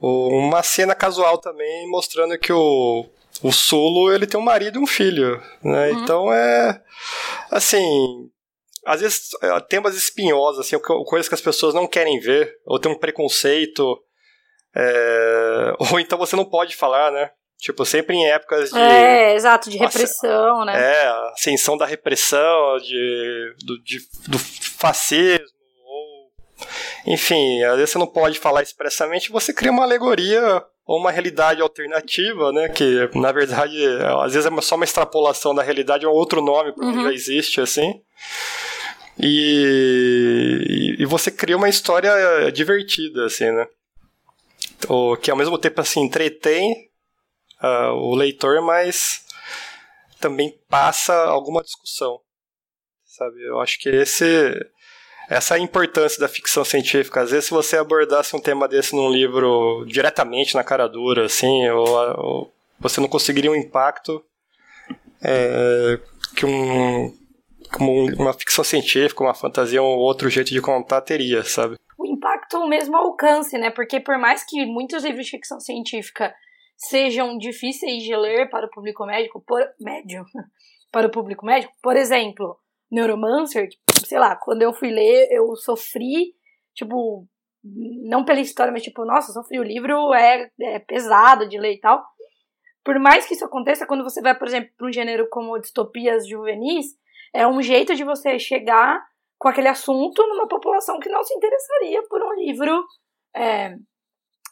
uma 0.00 0.62
cena 0.64 0.94
casual 0.94 1.38
também 1.38 1.88
mostrando 1.88 2.36
que 2.36 2.52
o, 2.52 3.06
o 3.42 3.52
Solo 3.52 4.12
ele 4.12 4.26
tem 4.26 4.38
um 4.38 4.44
marido 4.44 4.78
e 4.78 4.82
um 4.82 4.86
filho, 4.86 5.40
né? 5.62 5.90
Uhum. 5.90 6.02
Então 6.02 6.32
é 6.32 6.82
assim, 7.50 8.30
às 8.86 9.00
vezes 9.00 9.30
é, 9.42 9.60
temas 9.60 9.96
espinhosos, 9.96 10.66
assim, 10.66 10.78
coisas 10.78 11.28
que 11.28 11.34
as 11.34 11.40
pessoas 11.40 11.74
não 11.74 11.86
querem 11.86 12.18
ver, 12.20 12.54
ou 12.64 12.78
tem 12.78 12.90
um 12.90 12.98
preconceito, 12.98 13.98
é, 14.74 15.74
ou 15.92 16.00
então 16.00 16.18
você 16.18 16.36
não 16.36 16.44
pode 16.44 16.76
falar, 16.76 17.10
né? 17.12 17.30
Tipo, 17.58 17.84
sempre 17.84 18.14
em 18.14 18.24
épocas 18.24 18.70
de. 18.70 18.78
É, 18.78 19.34
exato, 19.34 19.68
de 19.68 19.76
repressão, 19.76 20.64
né? 20.64 20.74
É, 20.80 21.08
ascensão 21.32 21.76
da 21.76 21.84
repressão, 21.84 22.78
de, 22.78 23.54
do, 23.64 23.82
de, 23.82 23.98
do 24.28 24.38
fascismo, 24.38 25.58
enfim, 27.06 27.62
às 27.64 27.76
vezes 27.76 27.90
você 27.90 27.98
não 27.98 28.06
pode 28.06 28.38
falar 28.38 28.62
expressamente, 28.62 29.32
você 29.32 29.52
cria 29.52 29.70
uma 29.70 29.84
alegoria 29.84 30.62
ou 30.86 30.98
uma 30.98 31.10
realidade 31.10 31.60
alternativa, 31.60 32.52
né? 32.52 32.68
Que 32.68 33.08
na 33.14 33.32
verdade 33.32 33.78
às 34.22 34.34
vezes 34.34 34.50
é 34.50 34.60
só 34.60 34.74
uma 34.74 34.84
extrapolação 34.84 35.54
da 35.54 35.62
realidade, 35.62 36.04
é 36.04 36.08
um 36.08 36.12
outro 36.12 36.40
nome 36.40 36.72
porque 36.72 36.96
uhum. 36.96 37.04
já 37.04 37.12
existe 37.12 37.60
assim. 37.60 38.00
E, 39.20 40.96
e 40.98 41.04
você 41.04 41.30
cria 41.30 41.56
uma 41.56 41.68
história 41.68 42.12
divertida, 42.52 43.26
assim, 43.26 43.50
né? 43.50 43.66
O, 44.88 45.16
que 45.16 45.30
ao 45.30 45.36
mesmo 45.36 45.58
tempo 45.58 45.80
assim 45.80 46.02
entretém 46.02 46.88
uh, 47.62 47.92
o 47.94 48.14
leitor, 48.14 48.62
mas 48.62 49.24
também 50.20 50.56
passa 50.68 51.14
alguma 51.24 51.62
discussão, 51.62 52.20
sabe? 53.04 53.42
Eu 53.44 53.60
acho 53.60 53.78
que 53.78 53.88
esse 53.88 54.24
essa 55.28 55.54
é 55.54 55.58
a 55.58 55.60
importância 55.60 56.18
da 56.18 56.28
ficção 56.28 56.64
científica. 56.64 57.20
Às 57.20 57.30
vezes, 57.30 57.46
se 57.46 57.50
você 57.50 57.76
abordasse 57.76 58.34
um 58.34 58.40
tema 58.40 58.66
desse 58.66 58.96
num 58.96 59.10
livro 59.10 59.84
diretamente 59.86 60.54
na 60.54 60.64
cara 60.64 60.88
dura, 60.88 61.26
assim, 61.26 61.68
ou, 61.68 61.86
ou 62.18 62.54
você 62.80 62.98
não 62.98 63.08
conseguiria 63.08 63.50
um 63.50 63.56
impacto 63.56 64.24
é, 65.22 65.98
que 66.34 66.46
um 66.46 67.14
como 67.78 68.06
uma 68.16 68.32
ficção 68.32 68.64
científica, 68.64 69.22
uma 69.22 69.34
fantasia, 69.34 69.82
um 69.82 69.96
outro 69.96 70.28
jeito 70.28 70.50
de 70.50 70.60
contar 70.60 71.00
teria, 71.00 71.44
sabe? 71.44 71.76
O 71.96 72.04
impacto 72.06 72.58
o 72.58 72.68
mesmo 72.68 72.96
alcance, 72.96 73.56
né? 73.56 73.70
Porque 73.70 74.00
por 74.00 74.18
mais 74.18 74.44
que 74.44 74.66
muitos 74.66 75.04
livros 75.04 75.26
de 75.26 75.30
ficção 75.30 75.60
científica 75.60 76.34
sejam 76.76 77.38
difíceis 77.38 78.02
de 78.02 78.14
ler 78.16 78.50
para 78.50 78.66
o 78.66 78.70
público 78.70 79.06
médico, 79.06 79.42
por, 79.46 79.60
médio, 79.80 80.24
para 80.92 81.06
o 81.06 81.10
público 81.10 81.46
médico, 81.46 81.72
por 81.82 81.96
exemplo, 81.96 82.58
Neuromancer, 82.90 83.68
sei 84.04 84.18
lá, 84.18 84.36
quando 84.36 84.62
eu 84.62 84.72
fui 84.72 84.90
ler, 84.90 85.28
eu 85.30 85.54
sofri, 85.56 86.34
tipo, 86.74 87.26
não 87.62 88.24
pela 88.24 88.40
história, 88.40 88.72
mas 88.72 88.82
tipo, 88.82 89.04
nossa, 89.04 89.32
sofri, 89.32 89.58
o 89.58 89.64
livro 89.64 90.14
é, 90.14 90.50
é 90.60 90.78
pesado 90.78 91.48
de 91.48 91.58
ler 91.58 91.74
e 91.74 91.80
tal. 91.80 92.02
Por 92.84 92.98
mais 92.98 93.26
que 93.26 93.34
isso 93.34 93.44
aconteça, 93.44 93.86
quando 93.86 94.04
você 94.04 94.22
vai, 94.22 94.36
por 94.38 94.48
exemplo, 94.48 94.70
para 94.76 94.86
um 94.86 94.92
gênero 94.92 95.28
como 95.28 95.58
distopias 95.58 96.26
juvenis, 96.26 96.86
é 97.34 97.46
um 97.46 97.60
jeito 97.62 97.94
de 97.94 98.04
você 98.04 98.38
chegar 98.38 99.02
com 99.38 99.48
aquele 99.48 99.68
assunto 99.68 100.26
numa 100.26 100.48
população 100.48 100.98
que 100.98 101.08
não 101.08 101.22
se 101.22 101.34
interessaria 101.34 102.02
por 102.08 102.20
um 102.22 102.34
livro 102.34 102.84
é, 103.36 103.74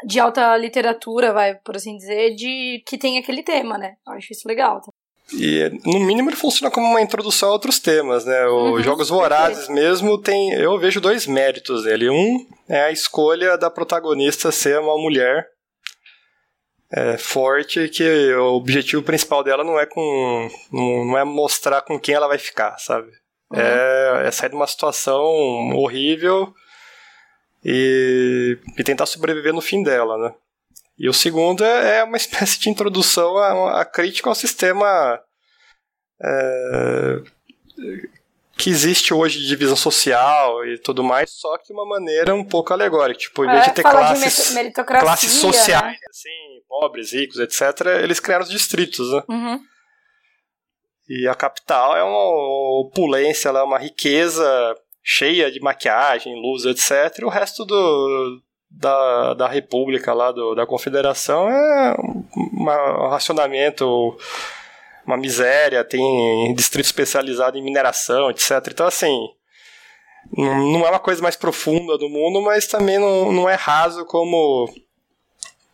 de 0.05 0.21
alta 0.21 0.57
literatura, 0.57 1.33
vai 1.33 1.57
por 1.57 1.77
assim 1.77 1.97
dizer, 1.97 2.35
de 2.35 2.83
que 2.87 2.97
tem 2.97 3.19
aquele 3.19 3.43
tema, 3.43 3.77
né? 3.77 3.95
Eu 4.07 4.15
acho 4.15 4.33
isso 4.33 4.47
legal. 4.47 4.81
E 5.33 5.69
no 5.85 5.99
mínimo 5.99 6.31
ele 6.31 6.37
funciona 6.37 6.73
como 6.73 6.87
uma 6.87 7.03
introdução 7.03 7.49
a 7.49 7.53
outros 7.53 7.81
temas, 7.81 8.25
né? 8.25 8.47
Os 8.47 8.71
uhum, 8.71 8.83
Jogos 8.83 9.09
Vorazes 9.09 9.69
mesmo 9.69 10.21
tem, 10.21 10.53
eu 10.53 10.79
vejo 10.79 11.01
dois 11.01 11.27
méritos 11.27 11.85
nele. 11.85 12.09
Um 12.09 12.47
é 12.69 12.83
a 12.85 12.93
escolha 12.93 13.59
da 13.59 13.69
protagonista 13.69 14.53
ser 14.53 14.79
uma 14.79 14.97
mulher 14.97 15.49
é, 16.97 17.19
forte, 17.19 17.91
que 17.91 18.33
o 18.35 18.55
objetivo 18.55 19.03
principal 19.03 19.45
dela 19.45 19.63
não 19.63 19.79
é 19.79 19.85
com, 19.85 20.49
não 20.73 21.19
é 21.19 21.25
mostrar 21.25 21.83
com 21.83 22.01
quem 22.01 22.15
ela 22.15 22.27
vai 22.27 22.39
ficar, 22.39 22.79
sabe? 22.79 23.09
Uhum. 23.53 23.61
É, 23.61 24.23
é 24.27 24.31
sair 24.31 24.49
de 24.49 24.57
uma 24.57 24.67
situação 24.67 25.23
horrível 25.75 26.55
e, 27.63 28.59
e 28.79 28.83
tentar 28.83 29.05
sobreviver 29.05 29.53
no 29.53 29.61
fim 29.61 29.83
dela, 29.83 30.17
né? 30.17 30.35
E 30.99 31.07
o 31.07 31.13
segundo 31.13 31.63
é, 31.63 31.99
é 31.99 32.05
uma 32.05 32.17
espécie 32.17 32.59
de 32.59 32.71
introdução 32.71 33.37
à, 33.37 33.83
à 33.83 33.85
crítica 33.85 34.31
ao 34.31 34.35
sistema 34.35 35.21
é, 36.19 37.23
que 38.57 38.71
existe 38.71 39.13
hoje 39.13 39.39
de 39.39 39.47
divisão 39.47 39.77
social 39.77 40.65
e 40.65 40.79
tudo 40.79 41.05
mais, 41.05 41.31
só 41.31 41.59
que 41.59 41.67
de 41.67 41.73
uma 41.75 41.87
maneira 41.87 42.35
um 42.35 42.45
pouco 42.45 42.73
alegórica. 42.73 43.21
Tipo, 43.21 43.45
em 43.45 43.49
vez 43.49 43.65
é, 43.65 43.69
de 43.69 43.75
ter 43.75 43.83
classes, 43.83 44.55
de 44.55 44.73
classes 44.73 45.35
né? 45.35 45.41
sociais, 45.41 45.93
né? 45.93 46.07
assim, 46.09 46.63
pobres, 46.67 47.13
ricos, 47.13 47.39
etc., 47.39 47.87
eles 48.03 48.19
criaram 48.19 48.45
os 48.45 48.51
distritos, 48.51 49.13
né? 49.13 49.23
Uhum. 49.29 49.61
E 51.09 51.29
a 51.29 51.35
capital 51.35 51.97
é 51.97 52.03
uma 52.03 52.81
opulência, 52.81 53.49
ela 53.49 53.61
é 53.61 53.63
uma 53.63 53.79
riqueza 53.79 54.45
cheia 55.05 55.53
de 55.53 55.61
maquiagem, 55.61 56.41
luz, 56.41 56.65
etc. 56.65 57.21
E 57.21 57.25
o 57.25 57.29
resto 57.29 57.65
do, 57.65 58.43
da, 58.71 59.35
da 59.35 59.49
República 59.49 60.13
lá, 60.13 60.33
do, 60.33 60.55
da 60.55 60.67
Confederação, 60.67 61.49
é 61.49 61.95
uma, 62.53 63.07
um 63.07 63.09
racionamento, 63.09 64.19
uma 65.07 65.17
miséria, 65.17 65.85
tem 65.85 66.55
distrito 66.55 66.87
especializado 66.87 67.57
em 67.57 67.63
mineração, 67.63 68.31
etc. 68.31 68.51
Então, 68.69 68.87
assim, 68.87 69.29
não 70.33 70.87
é 70.87 70.91
uma 70.91 70.99
coisa 70.99 71.23
mais 71.23 71.37
profunda 71.37 71.97
do 71.97 72.09
mundo, 72.09 72.43
mas 72.43 72.67
também 72.67 72.99
não, 72.99 73.33
não 73.33 73.49
é 73.49 73.55
raso 73.55 74.05
como 74.05 74.69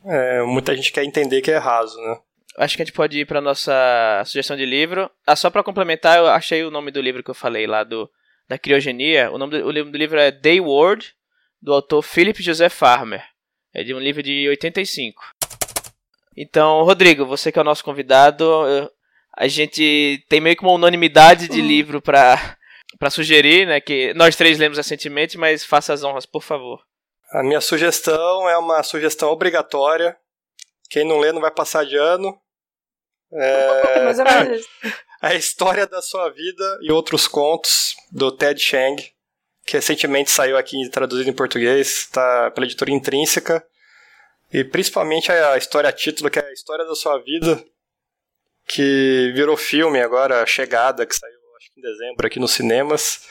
é, 0.05 0.43
muita 0.43 0.77
gente 0.77 0.93
quer 0.93 1.05
entender 1.05 1.41
que 1.41 1.51
é 1.51 1.59
raso, 1.59 1.97
né? 1.99 2.19
Acho 2.59 2.77
que 2.77 2.83
a 2.83 2.85
gente 2.85 2.95
pode 2.95 3.19
ir 3.19 3.27
para 3.27 3.41
nossa 3.41 4.23
sugestão 4.27 4.57
de 4.57 4.67
livro. 4.67 5.11
Ah, 5.27 5.35
só 5.35 5.49
para 5.49 5.63
complementar, 5.63 6.19
eu 6.19 6.27
achei 6.27 6.63
o 6.63 6.71
nome 6.71 6.91
do 6.91 7.01
livro 7.01 7.23
que 7.23 7.31
eu 7.31 7.35
falei 7.35 7.67
lá 7.67 7.83
do 7.83 8.11
da 8.47 8.59
criogenia. 8.59 9.31
O 9.31 9.39
nome 9.39 9.59
do, 9.59 9.67
o 9.67 9.73
do 9.73 9.97
livro 9.97 10.21
é 10.21 10.31
Day 10.31 10.61
World, 10.61 11.15
do 11.61 11.73
autor 11.73 12.03
Philip 12.03 12.43
José 12.43 12.69
Farmer. 12.69 13.25
É 13.73 13.83
de 13.83 13.95
um 13.95 13.99
livro 13.99 14.23
de 14.23 14.47
85. 14.51 15.23
Então, 16.37 16.83
Rodrigo, 16.83 17.25
você 17.25 17.51
que 17.51 17.59
é 17.59 17.63
o 17.63 17.65
nosso 17.65 17.83
convidado, 17.83 18.45
a 19.37 19.49
gente 19.49 20.25
tem 20.29 20.41
meio 20.41 20.57
que 20.57 20.63
uma 20.63 20.73
unanimidade 20.73 21.49
de 21.49 21.61
uhum. 21.61 21.67
livro 21.67 22.03
para 22.03 22.57
para 22.99 23.11
sugerir, 23.11 23.67
né, 23.67 23.81
que 23.81 24.15
nós 24.15 24.37
três 24.37 24.59
lemos 24.59 24.79
recentemente, 24.79 25.37
mas 25.37 25.65
faça 25.65 25.93
as 25.93 26.05
honras, 26.05 26.25
por 26.25 26.41
favor. 26.41 26.81
A 27.33 27.43
minha 27.43 27.61
sugestão 27.61 28.49
é 28.49 28.57
uma 28.57 28.81
sugestão 28.85 29.31
obrigatória. 29.31 30.17
Quem 30.89 31.05
não 31.05 31.19
lê 31.19 31.33
não 31.33 31.41
vai 31.41 31.51
passar 31.51 31.85
de 31.85 31.97
ano. 31.97 32.39
É... 33.33 34.03
Mais 34.05 34.19
ou 34.21 34.25
menos. 34.25 34.67
A 35.21 35.35
História 35.35 35.87
da 35.87 36.03
Sua 36.03 36.29
Vida 36.31 36.79
e 36.83 36.93
Outros 36.93 37.27
Contos, 37.27 37.95
do 38.11 38.31
Ted 38.31 38.61
Chiang 38.61 39.03
que 39.65 39.77
recentemente 39.77 40.31
saiu 40.31 40.57
aqui 40.57 40.77
traduzido 40.91 41.31
em 41.31 41.35
português, 41.35 41.89
está 41.89 42.51
pela 42.51 42.67
editora 42.67 42.91
Intrínseca. 42.91 43.65
E 44.53 44.63
principalmente 44.63 45.33
a 45.33 45.57
história 45.57 45.89
a 45.89 45.93
título, 45.93 46.31
que 46.31 46.39
é 46.39 46.45
a 46.45 46.53
história 46.53 46.85
da 46.85 46.95
sua 46.95 47.19
vida, 47.19 47.65
que 48.67 49.33
virou 49.35 49.57
filme 49.57 50.01
agora, 50.01 50.47
Chegada, 50.47 51.05
que 51.07 51.15
saiu 51.15 51.43
acho 51.63 51.73
que 51.73 51.81
em 51.81 51.83
dezembro 51.83 52.27
aqui 52.27 52.41
nos 52.41 52.53
cinemas, 52.53 53.29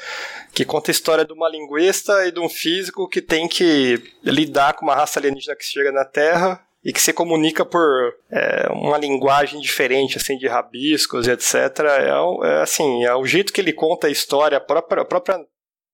que 0.53 0.63
conta 0.63 0.89
a 0.89 0.93
história 0.93 1.25
de 1.25 1.33
uma 1.33 1.49
linguista 1.49 2.25
e 2.25 2.31
de 2.31 2.39
um 2.39 2.47
físico 2.47 3.07
que 3.07 3.21
tem 3.21 3.47
que 3.47 4.01
lidar 4.23 4.73
com 4.73 4.85
uma 4.85 4.95
raça 4.95 5.19
alienígena 5.19 5.55
que 5.55 5.65
chega 5.65 5.91
na 5.91 6.05
Terra 6.05 6.65
e 6.83 6.91
que 6.91 7.01
se 7.01 7.13
comunica 7.13 7.63
por 7.63 8.15
é, 8.31 8.67
uma 8.71 8.97
linguagem 8.97 9.59
diferente, 9.59 10.17
assim, 10.17 10.37
de 10.37 10.47
rabiscos 10.47 11.27
e 11.27 11.31
etc. 11.31 11.53
É, 11.53 12.47
é, 12.47 12.61
assim, 12.61 13.03
é 13.03 13.13
o 13.13 13.25
jeito 13.25 13.53
que 13.53 13.61
ele 13.61 13.73
conta 13.73 14.07
a 14.07 14.11
história, 14.11 14.57
a 14.57 14.61
própria, 14.61 15.03
a 15.03 15.05
própria 15.05 15.39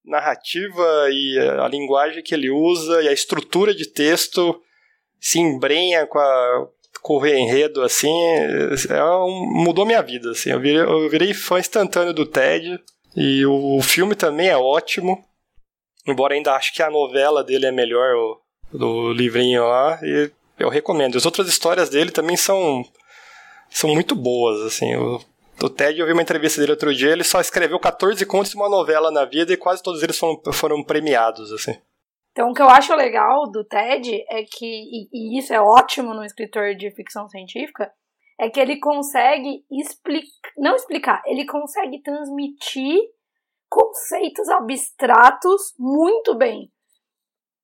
narrativa 0.05 1.09
e 1.09 1.37
a 1.59 1.67
linguagem 1.67 2.23
que 2.23 2.33
ele 2.33 2.49
usa 2.49 3.01
e 3.01 3.07
a 3.09 3.13
estrutura 3.13 3.75
de 3.75 3.85
texto 3.85 4.61
se 5.19 5.39
embrenha 5.39 6.05
com, 6.05 6.19
a, 6.19 6.67
o 7.15 7.25
enredo, 7.25 7.81
assim, 7.81 8.11
é 8.89 9.03
um, 9.03 9.63
mudou 9.63 9.85
minha 9.85 10.01
vida, 10.01 10.31
assim, 10.31 10.51
eu 10.51 10.59
virei, 10.59 10.81
eu 10.81 11.09
virei 11.09 11.33
fã 11.33 11.59
instantâneo 11.59 12.13
do 12.13 12.25
Ted, 12.25 12.79
e 13.15 13.45
o, 13.45 13.77
o 13.77 13.81
filme 13.81 14.15
também 14.15 14.49
é 14.49 14.57
ótimo, 14.57 15.23
embora 16.05 16.33
ainda 16.33 16.53
acho 16.53 16.73
que 16.73 16.83
a 16.83 16.89
novela 16.89 17.43
dele 17.43 17.65
é 17.65 17.71
melhor, 17.71 18.15
o, 18.15 18.41
do 18.77 19.13
livrinho 19.13 19.63
lá, 19.65 19.99
e 20.03 20.31
eu 20.59 20.69
recomendo. 20.69 21.17
As 21.17 21.25
outras 21.25 21.47
histórias 21.47 21.89
dele 21.89 22.11
também 22.11 22.35
são, 22.35 22.83
são 23.69 23.93
muito 23.93 24.15
boas, 24.15 24.61
assim, 24.61 24.95
o 24.95 25.21
o 25.61 25.69
Ted, 25.69 25.99
eu 25.99 26.05
vi 26.05 26.13
uma 26.13 26.21
entrevista 26.21 26.59
dele 26.59 26.73
outro 26.73 26.93
dia, 26.93 27.11
ele 27.11 27.23
só 27.23 27.41
escreveu 27.41 27.79
14 27.79 28.23
contos 28.25 28.51
e 28.51 28.55
uma 28.55 28.69
novela 28.69 29.09
na 29.09 29.25
vida 29.25 29.51
e 29.51 29.57
quase 29.57 29.81
todos 29.81 30.03
eles 30.03 30.17
foram, 30.17 30.39
foram 30.53 30.83
premiados, 30.83 31.51
assim. 31.51 31.75
Então, 32.37 32.51
o 32.51 32.53
que 32.53 32.61
eu 32.61 32.69
acho 32.69 32.93
legal 32.93 33.49
do 33.49 33.63
Ted 33.63 34.23
é 34.29 34.43
que, 34.43 34.63
e, 34.63 35.09
e 35.11 35.39
isso 35.39 35.51
é 35.51 35.59
ótimo 35.59 36.13
no 36.13 36.23
escritor 36.23 36.75
de 36.75 36.91
ficção 36.91 37.27
científica, 37.27 37.91
é 38.39 38.47
que 38.47 38.59
ele 38.59 38.79
consegue 38.79 39.65
explicar, 39.71 40.51
não 40.55 40.75
explicar, 40.75 41.23
ele 41.25 41.47
consegue 41.47 41.99
transmitir 42.03 42.95
conceitos 43.67 44.47
abstratos 44.49 45.73
muito 45.79 46.35
bem. 46.35 46.71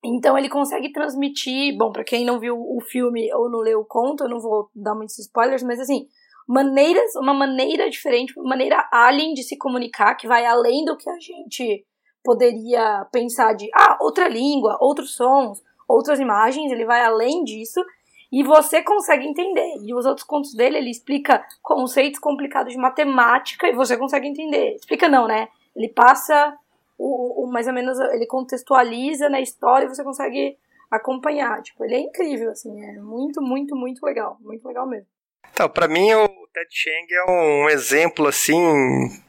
Então 0.03 0.35
ele 0.35 0.49
consegue 0.49 0.91
transmitir, 0.91 1.77
bom, 1.77 1.91
para 1.91 2.03
quem 2.03 2.25
não 2.25 2.39
viu 2.39 2.55
o 2.57 2.81
filme 2.81 3.31
ou 3.31 3.51
não 3.51 3.59
leu 3.59 3.81
o 3.81 3.85
conto, 3.85 4.23
eu 4.23 4.29
não 4.29 4.39
vou 4.39 4.71
dar 4.73 4.95
muitos 4.95 5.19
spoilers, 5.19 5.61
mas 5.61 5.79
assim, 5.79 6.07
maneiras, 6.47 7.15
uma 7.15 7.35
maneira 7.35 7.91
diferente, 7.91 8.33
uma 8.39 8.49
maneira 8.49 8.89
alien 8.91 9.35
de 9.35 9.43
se 9.43 9.55
comunicar 9.55 10.15
que 10.15 10.27
vai 10.27 10.47
além 10.47 10.83
do 10.83 10.97
que 10.97 11.07
a 11.07 11.19
gente 11.19 11.85
poderia 12.23 13.05
pensar 13.11 13.53
de 13.53 13.69
ah, 13.73 13.97
outra 13.99 14.27
língua, 14.27 14.77
outros 14.79 15.15
sons, 15.15 15.61
outras 15.87 16.19
imagens, 16.19 16.71
ele 16.71 16.85
vai 16.85 17.03
além 17.03 17.43
disso 17.43 17.83
e 18.31 18.43
você 18.43 18.81
consegue 18.81 19.27
entender. 19.27 19.77
E 19.83 19.93
os 19.93 20.05
outros 20.05 20.25
contos 20.25 20.55
dele, 20.55 20.77
ele 20.77 20.89
explica 20.89 21.45
conceitos 21.61 22.19
complicados 22.19 22.73
de 22.73 22.79
matemática 22.79 23.67
e 23.67 23.75
você 23.75 23.95
consegue 23.95 24.27
entender. 24.27 24.75
Explica 24.75 25.07
não, 25.07 25.27
né? 25.27 25.49
Ele 25.75 25.87
passa 25.87 26.57
o, 26.97 27.43
o 27.43 27.51
mais 27.51 27.67
ou 27.67 27.73
menos, 27.73 27.99
ele 27.99 28.25
contextualiza 28.25 29.29
na 29.29 29.39
história 29.39 29.85
e 29.85 29.89
você 29.89 30.03
consegue 30.03 30.57
acompanhar. 30.89 31.61
Tipo, 31.61 31.85
ele 31.85 31.95
é 31.95 31.99
incrível, 31.99 32.51
assim, 32.51 32.83
é 32.83 32.99
muito, 32.99 33.39
muito, 33.41 33.75
muito 33.75 34.03
legal. 34.03 34.37
Muito 34.41 34.67
legal 34.67 34.87
mesmo. 34.87 35.07
Então, 35.51 35.69
para 35.69 35.87
mim 35.87 36.11
o 36.13 36.42
Ted 36.53 36.67
Chiang 36.69 37.07
é 37.11 37.31
um 37.31 37.69
exemplo 37.69 38.27
assim 38.27 38.61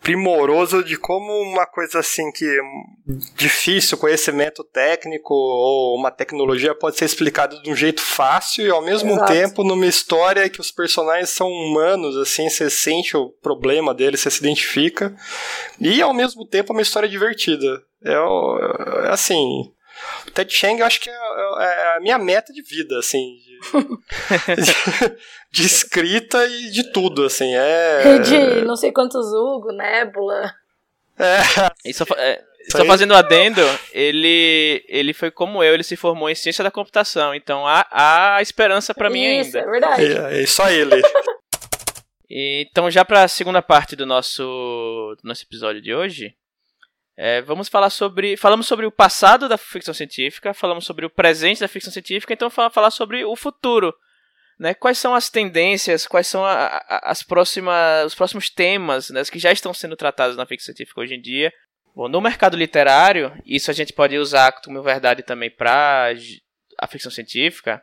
primoroso 0.03 0.85
de 0.85 0.99
como 0.99 1.33
uma 1.41 1.65
coisa 1.65 2.01
assim 2.01 2.31
que 2.31 2.47
difícil 3.35 3.97
conhecimento 3.97 4.63
técnico 4.63 5.33
ou 5.33 5.97
uma 5.97 6.11
tecnologia 6.11 6.75
pode 6.75 6.99
ser 6.99 7.07
explicada 7.07 7.59
de 7.63 7.71
um 7.71 7.75
jeito 7.75 8.03
fácil 8.03 8.67
e 8.67 8.71
ao 8.71 8.83
mesmo 8.83 9.13
Exato. 9.13 9.33
tempo 9.33 9.65
numa 9.65 9.87
história 9.87 10.51
que 10.51 10.61
os 10.61 10.71
personagens 10.71 11.31
são 11.31 11.49
humanos, 11.49 12.15
assim, 12.19 12.51
você 12.51 12.69
sente 12.69 13.17
o 13.17 13.31
problema 13.31 13.95
deles, 13.95 14.21
você 14.21 14.31
se 14.31 14.41
identifica 14.41 15.17
e 15.81 16.03
ao 16.03 16.13
mesmo 16.13 16.47
tempo 16.47 16.73
é 16.73 16.77
uma 16.77 16.83
história 16.83 17.09
divertida. 17.09 17.83
É, 18.05 18.13
é 18.13 19.09
assim, 19.09 19.73
o 20.27 20.31
Ted 20.31 20.53
Chiang 20.53 20.81
eu 20.81 20.87
acho 20.87 21.01
que 21.01 21.09
é, 21.09 21.13
é 21.15 21.97
a 21.97 22.01
minha 22.01 22.19
meta 22.19 22.53
de 22.53 22.61
vida, 22.63 22.99
assim, 22.99 23.37
de, 25.51 25.63
escrita 25.63 26.47
e 26.47 26.71
de 26.71 26.93
tudo, 26.93 27.25
assim, 27.25 27.55
é... 27.55 28.19
De 28.19 28.65
não 28.65 28.77
sei 28.77 28.93
quantos 28.93 29.27
Hugo, 29.33 29.73
Nebula... 29.73 30.53
É... 31.19 31.93
Só, 31.93 32.05
é, 32.17 32.43
só 32.69 32.85
fazendo 32.85 33.13
um 33.13 33.17
adendo, 33.17 33.61
ele, 33.93 34.85
ele 34.89 35.13
foi 35.13 35.31
como 35.31 35.63
eu, 35.63 35.75
ele 35.75 35.83
se 35.83 35.97
formou 35.97 36.31
em 36.31 36.35
ciência 36.35 36.65
da 36.65 36.71
computação, 36.71 37.35
então 37.35 37.67
há, 37.67 37.87
há 37.91 38.43
esperança 38.43 38.95
para 38.95 39.11
mim 39.11 39.25
ainda. 39.25 39.49
Isso, 39.49 39.59
é 39.59 39.67
verdade. 39.67 40.05
É, 40.05 40.43
é 40.43 40.47
só 40.47 40.71
ele. 40.71 41.03
então 42.31 42.91
já 42.91 43.05
para 43.05 43.25
a 43.25 43.29
segunda 43.29 43.61
parte 43.61 43.95
do 43.95 44.07
nosso, 44.07 44.43
do 45.23 45.29
nosso 45.29 45.45
episódio 45.45 45.83
de 45.83 45.95
hoje, 45.95 46.35
é, 47.17 47.41
vamos 47.43 47.69
falar 47.69 47.91
sobre. 47.91 48.37
Falamos 48.37 48.67
sobre 48.67 48.87
o 48.87 48.93
passado 48.93 49.49
da 49.49 49.57
ficção 49.57 49.95
científica, 49.95 50.53
falamos 50.53 50.85
sobre 50.85 51.07
o 51.07 51.11
presente 51.11 51.61
da 51.61 51.69
ficção 51.69 51.93
científica, 51.93 52.33
então 52.33 52.51
falar, 52.51 52.71
falar 52.71 52.91
sobre 52.91 53.25
o 53.25 53.37
futuro. 53.37 53.95
Né? 54.59 54.75
Quais 54.75 54.99
são 54.99 55.15
as 55.15 55.31
tendências, 55.31 56.07
quais 56.07 56.27
são 56.27 56.45
a, 56.45 56.67
a, 56.67 57.11
as 57.11 57.23
próximas, 57.23 58.07
os 58.07 58.15
próximos 58.15 58.51
temas 58.51 59.11
né, 59.11 59.23
que 59.25 59.39
já 59.39 59.53
estão 59.53 59.73
sendo 59.73 59.97
tratados 59.97 60.37
na 60.37 60.47
ficção 60.47 60.75
científica 60.75 61.01
hoje 61.01 61.15
em 61.15 61.21
dia. 61.21 61.53
Bom, 61.95 62.09
no 62.09 62.21
mercado 62.21 62.57
literário, 62.57 63.33
isso 63.47 63.71
a 63.71 63.75
gente 63.75 63.93
pode 63.93 64.19
usar 64.19 64.51
como 64.65 64.83
verdade 64.83 65.23
também 65.23 65.51
para 65.51 66.13
a 66.79 66.87
ficção 66.89 67.11
científica. 67.11 67.81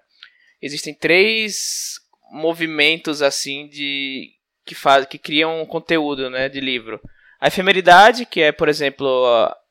Existem 0.62 0.94
três 0.94 1.96
movimentos 2.32 3.22
assim 3.22 3.68
de 3.70 4.30
que 4.66 4.76
faz, 4.76 5.06
que 5.06 5.18
criam 5.18 5.66
conteúdo, 5.66 6.30
né, 6.30 6.50
de 6.50 6.60
livro. 6.60 7.00
A 7.42 7.48
efemeridade, 7.48 8.24
que 8.28 8.40
é, 8.40 8.52
por 8.52 8.70
exemplo, 8.70 9.08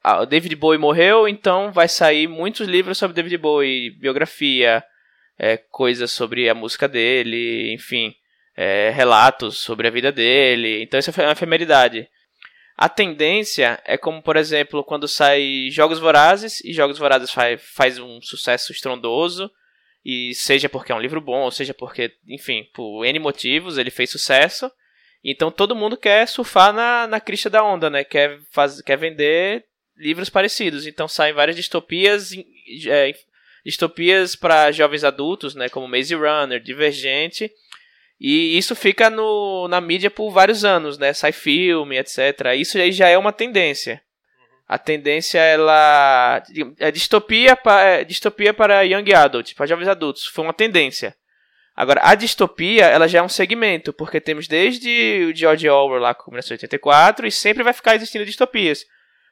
o 0.05 0.27
David 0.27 0.57
Bowie 0.57 0.77
morreu, 0.77 1.29
então 1.29 1.71
vai 1.71 1.87
sair 1.87 2.27
muitos 2.27 2.67
livros 2.67 2.99
sobre 2.99 3.15
David 3.15 3.37
Bowie, 3.37 3.91
biografia, 3.91 4.83
é, 5.39 5.57
coisas 5.57 6.11
sobre 6.11 6.49
a 6.49 6.55
música 6.55 6.89
dele, 6.89 7.73
enfim, 7.73 8.13
é, 8.57 8.91
relatos 8.91 9.59
sobre 9.59 9.87
a 9.87 9.91
vida 9.91 10.11
dele. 10.11 10.83
Então 10.83 10.99
isso 10.99 11.13
é 11.21 11.27
a 11.27 11.31
efemeridade. 11.31 12.09
A 12.77 12.89
tendência 12.89 13.81
é 13.85 13.97
como, 13.97 14.21
por 14.21 14.37
exemplo, 14.37 14.83
quando 14.83 15.07
sai 15.07 15.69
Jogos 15.71 16.01
Vorazes, 16.01 16.65
e 16.65 16.73
Jogos 16.73 16.99
Vorazes 16.99 17.31
faz, 17.31 17.63
faz 17.63 17.99
um 18.01 18.21
sucesso 18.21 18.73
estrondoso, 18.73 19.49
e 20.05 20.35
seja 20.35 20.69
porque 20.69 20.91
é 20.91 20.95
um 20.95 21.01
livro 21.01 21.21
bom, 21.21 21.49
seja 21.53 21.73
porque, 21.73 22.11
enfim, 22.27 22.65
por 22.75 23.05
N 23.05 23.21
motivos 23.21 23.79
ele 23.79 23.91
fez 23.91 24.11
sucesso. 24.11 24.69
Então 25.23 25.51
todo 25.51 25.77
mundo 25.77 25.97
quer 25.97 26.27
surfar 26.27 26.73
na, 26.73 27.07
na 27.07 27.21
crista 27.21 27.51
da 27.51 27.63
onda, 27.63 27.91
né? 27.91 28.05
Quer, 28.05 28.39
faz, 28.51 28.81
quer 28.81 28.97
vender 28.97 29.65
livros 29.97 30.31
parecidos. 30.31 30.87
Então 30.87 31.07
saem 31.07 31.35
várias 31.35 31.57
distopias, 31.57 32.33
é, 32.87 33.13
distopias 33.65 34.35
para 34.35 34.73
jovens 34.73 35.05
adultos, 35.05 35.55
né? 35.55 35.69
Como 35.69 35.87
Maze 35.87 36.15
Runner, 36.15 36.61
Divergente. 36.61 37.51
E 38.19 38.57
isso 38.57 38.75
fica 38.75 39.09
no, 39.09 39.67
na 39.69 39.81
mídia 39.81 40.11
por 40.11 40.31
vários 40.31 40.65
anos, 40.65 40.99
né? 40.99 41.13
Sai 41.13 41.33
filme, 41.33 41.99
etc. 41.99 42.55
Isso 42.57 42.79
aí 42.79 42.93
já 42.93 43.09
é 43.09 43.17
uma 43.17 43.33
tendência. 43.33 44.03
A 44.69 44.79
tendência 44.79 45.39
ela 45.39 46.43
é 46.79 46.91
distopia 46.93 47.57
para 47.57 47.83
é 47.83 48.05
distopia 48.05 48.55
para 48.55 48.83
young 48.83 49.13
adult, 49.15 49.55
para 49.55 49.67
jovens 49.67 49.89
adultos. 49.89 50.27
Foi 50.27 50.45
uma 50.45 50.53
tendência. 50.53 51.17
Agora, 51.81 52.03
a 52.05 52.15
distopia, 52.15 52.85
ela 52.85 53.09
já 53.09 53.21
é 53.21 53.23
um 53.23 53.29
segmento, 53.29 53.91
porque 53.91 54.21
temos 54.21 54.47
desde 54.47 55.25
o 55.25 55.35
George 55.35 55.67
Orwell 55.67 55.99
lá 55.99 56.13
com 56.13 56.31
1984 56.31 57.27
e 57.27 57.33
sempre 57.33 57.63
vai 57.63 57.73
ficar 57.73 57.95
existindo 57.95 58.27
distopias. 58.27 58.85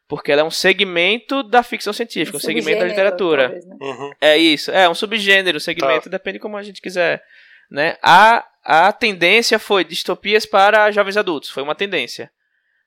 Porque 0.09 0.33
ela 0.33 0.41
é 0.41 0.45
um 0.45 0.51
segmento 0.51 1.43
da 1.43 1.63
ficção 1.63 1.93
científica, 1.93 2.39
um, 2.39 2.41
um 2.41 2.43
segmento 2.43 2.79
da 2.79 2.87
literatura. 2.87 3.51
Talvez, 3.51 3.67
né? 3.67 3.77
uhum. 3.79 4.13
É 4.19 4.39
isso, 4.39 4.71
é 4.71 4.89
um 4.89 4.95
subgênero, 4.95 5.59
um 5.59 5.61
segmento, 5.61 6.05
tá. 6.05 6.11
depende 6.11 6.39
como 6.39 6.57
a 6.57 6.63
gente 6.63 6.81
quiser. 6.81 7.23
Né? 7.71 7.99
A, 8.03 8.49
a 8.65 8.93
tendência 8.93 9.59
foi 9.59 9.85
distopias 9.85 10.47
para 10.47 10.91
jovens 10.91 11.19
adultos, 11.19 11.51
foi 11.51 11.63
uma 11.63 11.75
tendência. 11.75 12.31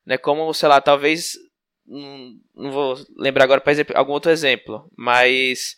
Né? 0.04 0.18
Como, 0.18 0.52
sei 0.56 0.70
lá, 0.70 0.82
talvez. 0.82 1.38
Hum, 1.88 2.40
não 2.56 2.72
vou 2.72 2.98
lembrar 3.16 3.44
agora 3.44 3.62
para 3.62 3.76
algum 3.94 4.14
outro 4.14 4.32
exemplo, 4.32 4.90
mas 4.98 5.76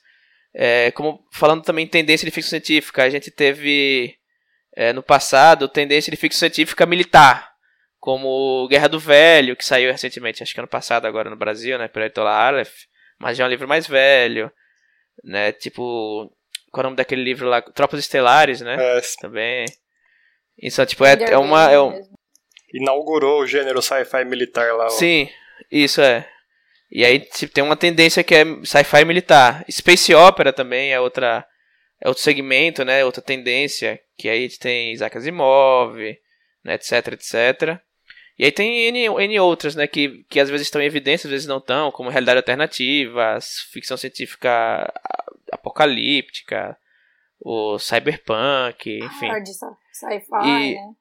é, 0.55 0.91
como 0.91 1.25
falando 1.31 1.63
também 1.63 1.85
em 1.85 1.89
tendência 1.89 2.25
de 2.25 2.31
ficção 2.31 2.51
científica, 2.51 3.03
a 3.03 3.09
gente 3.09 3.31
teve 3.31 4.15
é, 4.75 4.93
no 4.93 5.01
passado 5.01 5.67
tendência 5.67 6.11
de 6.11 6.17
ficção 6.17 6.39
científica 6.39 6.85
militar, 6.85 7.51
como 7.99 8.67
Guerra 8.67 8.87
do 8.87 8.99
Velho, 8.99 9.55
que 9.55 9.65
saiu 9.65 9.91
recentemente, 9.91 10.43
acho 10.43 10.53
que 10.53 10.59
ano 10.59 10.67
passado 10.67 11.05
agora 11.05 11.29
no 11.29 11.35
Brasil, 11.35 11.77
né, 11.77 11.87
pela 11.87 12.05
Etola 12.05 12.31
Aleph, 12.31 12.73
mas 13.17 13.37
já 13.37 13.45
é 13.45 13.47
um 13.47 13.49
livro 13.49 13.67
mais 13.67 13.87
velho, 13.87 14.51
né, 15.23 15.51
tipo, 15.51 16.29
qual 16.71 16.81
é 16.81 16.81
o 16.81 16.83
nome 16.83 16.97
daquele 16.97 17.23
livro 17.23 17.47
lá, 17.47 17.61
Tropas 17.61 17.99
Estelares, 17.99 18.61
né, 18.61 18.75
é. 18.79 19.01
também. 19.21 19.65
Isso, 20.61 20.85
tipo, 20.85 21.05
é, 21.05 21.13
é 21.31 21.37
uma... 21.37 21.71
É 21.71 21.79
um... 21.79 21.93
Inaugurou 22.73 23.41
o 23.41 23.47
gênero 23.47 23.81
sci-fi 23.81 24.25
militar 24.25 24.73
lá. 24.73 24.85
Ó. 24.85 24.89
Sim, 24.89 25.29
isso 25.71 26.01
é. 26.01 26.27
E 26.95 27.03
aí 27.03 27.19
tem 27.51 27.63
uma 27.63 27.75
tendência 27.75 28.23
que 28.23 28.35
é 28.35 28.45
sci-fi 28.63 29.03
militar. 29.03 29.65
Space 29.69 30.13
Opera 30.13 30.53
também 30.53 30.93
é 30.93 30.99
outra 30.99 31.43
é 31.99 32.07
outro 32.07 32.21
segmento, 32.21 32.85
né? 32.85 33.03
Outra 33.03 33.19
tendência, 33.19 33.99
que 34.15 34.29
aí 34.29 34.47
tem 34.47 34.93
Isaac 34.93 35.17
Asimov, 35.17 35.97
né, 36.63 36.75
etc, 36.75 37.13
etc. 37.13 37.79
E 38.37 38.45
aí 38.45 38.51
tem 38.51 38.87
N, 38.89 39.05
N 39.07 39.39
outras, 39.39 39.75
né, 39.75 39.87
que, 39.87 40.23
que 40.29 40.39
às 40.39 40.49
vezes 40.49 40.67
estão 40.67 40.81
em 40.81 40.85
evidência, 40.85 41.27
às 41.27 41.31
vezes 41.31 41.47
não 41.47 41.57
estão, 41.57 41.91
como 41.91 42.09
realidade 42.09 42.37
alternativa, 42.37 43.39
ficção 43.71 43.97
científica 43.97 44.91
apocalíptica, 45.51 46.77
o 47.39 47.79
cyberpunk, 47.79 48.99
enfim. 48.99 49.27
Hard 49.27 49.47
sci-fi, 49.47 50.75
né? 50.75 50.93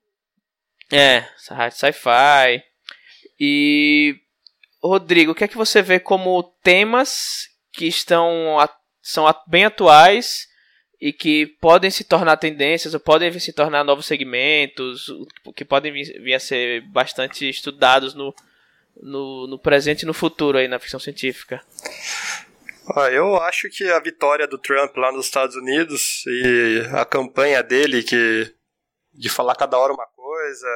É, 0.91 1.25
hard 1.51 1.73
sci-fi. 1.73 2.63
E 3.39 4.22
Rodrigo, 4.83 5.33
o 5.33 5.35
que 5.35 5.45
é 5.45 5.49
que 5.49 5.57
você 5.57 5.81
vê 5.81 6.01
como 6.01 6.43
temas 6.63 7.49
que 7.73 7.87
estão 7.87 8.57
são 9.01 9.25
bem 9.47 9.65
atuais 9.65 10.47
e 11.01 11.13
que 11.13 11.47
podem 11.61 11.91
se 11.91 12.05
tornar 12.05 12.37
tendências 12.37 12.95
ou 12.95 13.01
podem 13.01 13.33
se 13.39 13.53
tornar 13.53 13.83
novos 13.85 14.07
segmentos, 14.07 15.07
que 15.57 15.65
podem 15.65 15.93
vir 15.93 16.35
a 16.35 16.41
ser 16.41 16.83
bastante 16.89 17.49
estudados 17.49 18.15
no, 18.15 18.35
no, 19.01 19.47
no 19.49 19.59
presente 19.59 20.03
e 20.03 20.07
no 20.07 20.15
futuro 20.15 20.59
aí 20.59 20.69
na 20.69 20.79
ficção 20.79 21.01
científica? 21.01 21.61
Eu 23.13 23.37
acho 23.43 23.69
que 23.71 23.89
a 23.89 24.01
vitória 24.01 24.47
do 24.47 24.59
Trump 24.59 24.97
lá 24.97 25.13
nos 25.13 25.27
Estados 25.27 25.57
Unidos 25.57 26.25
e 26.27 26.83
a 26.93 27.05
campanha 27.05 27.63
dele 27.63 28.03
que 28.03 28.53
de 29.15 29.29
falar 29.29 29.55
cada 29.55 29.79
hora 29.79 29.93
uma 29.93 30.07
coisa, 30.07 30.67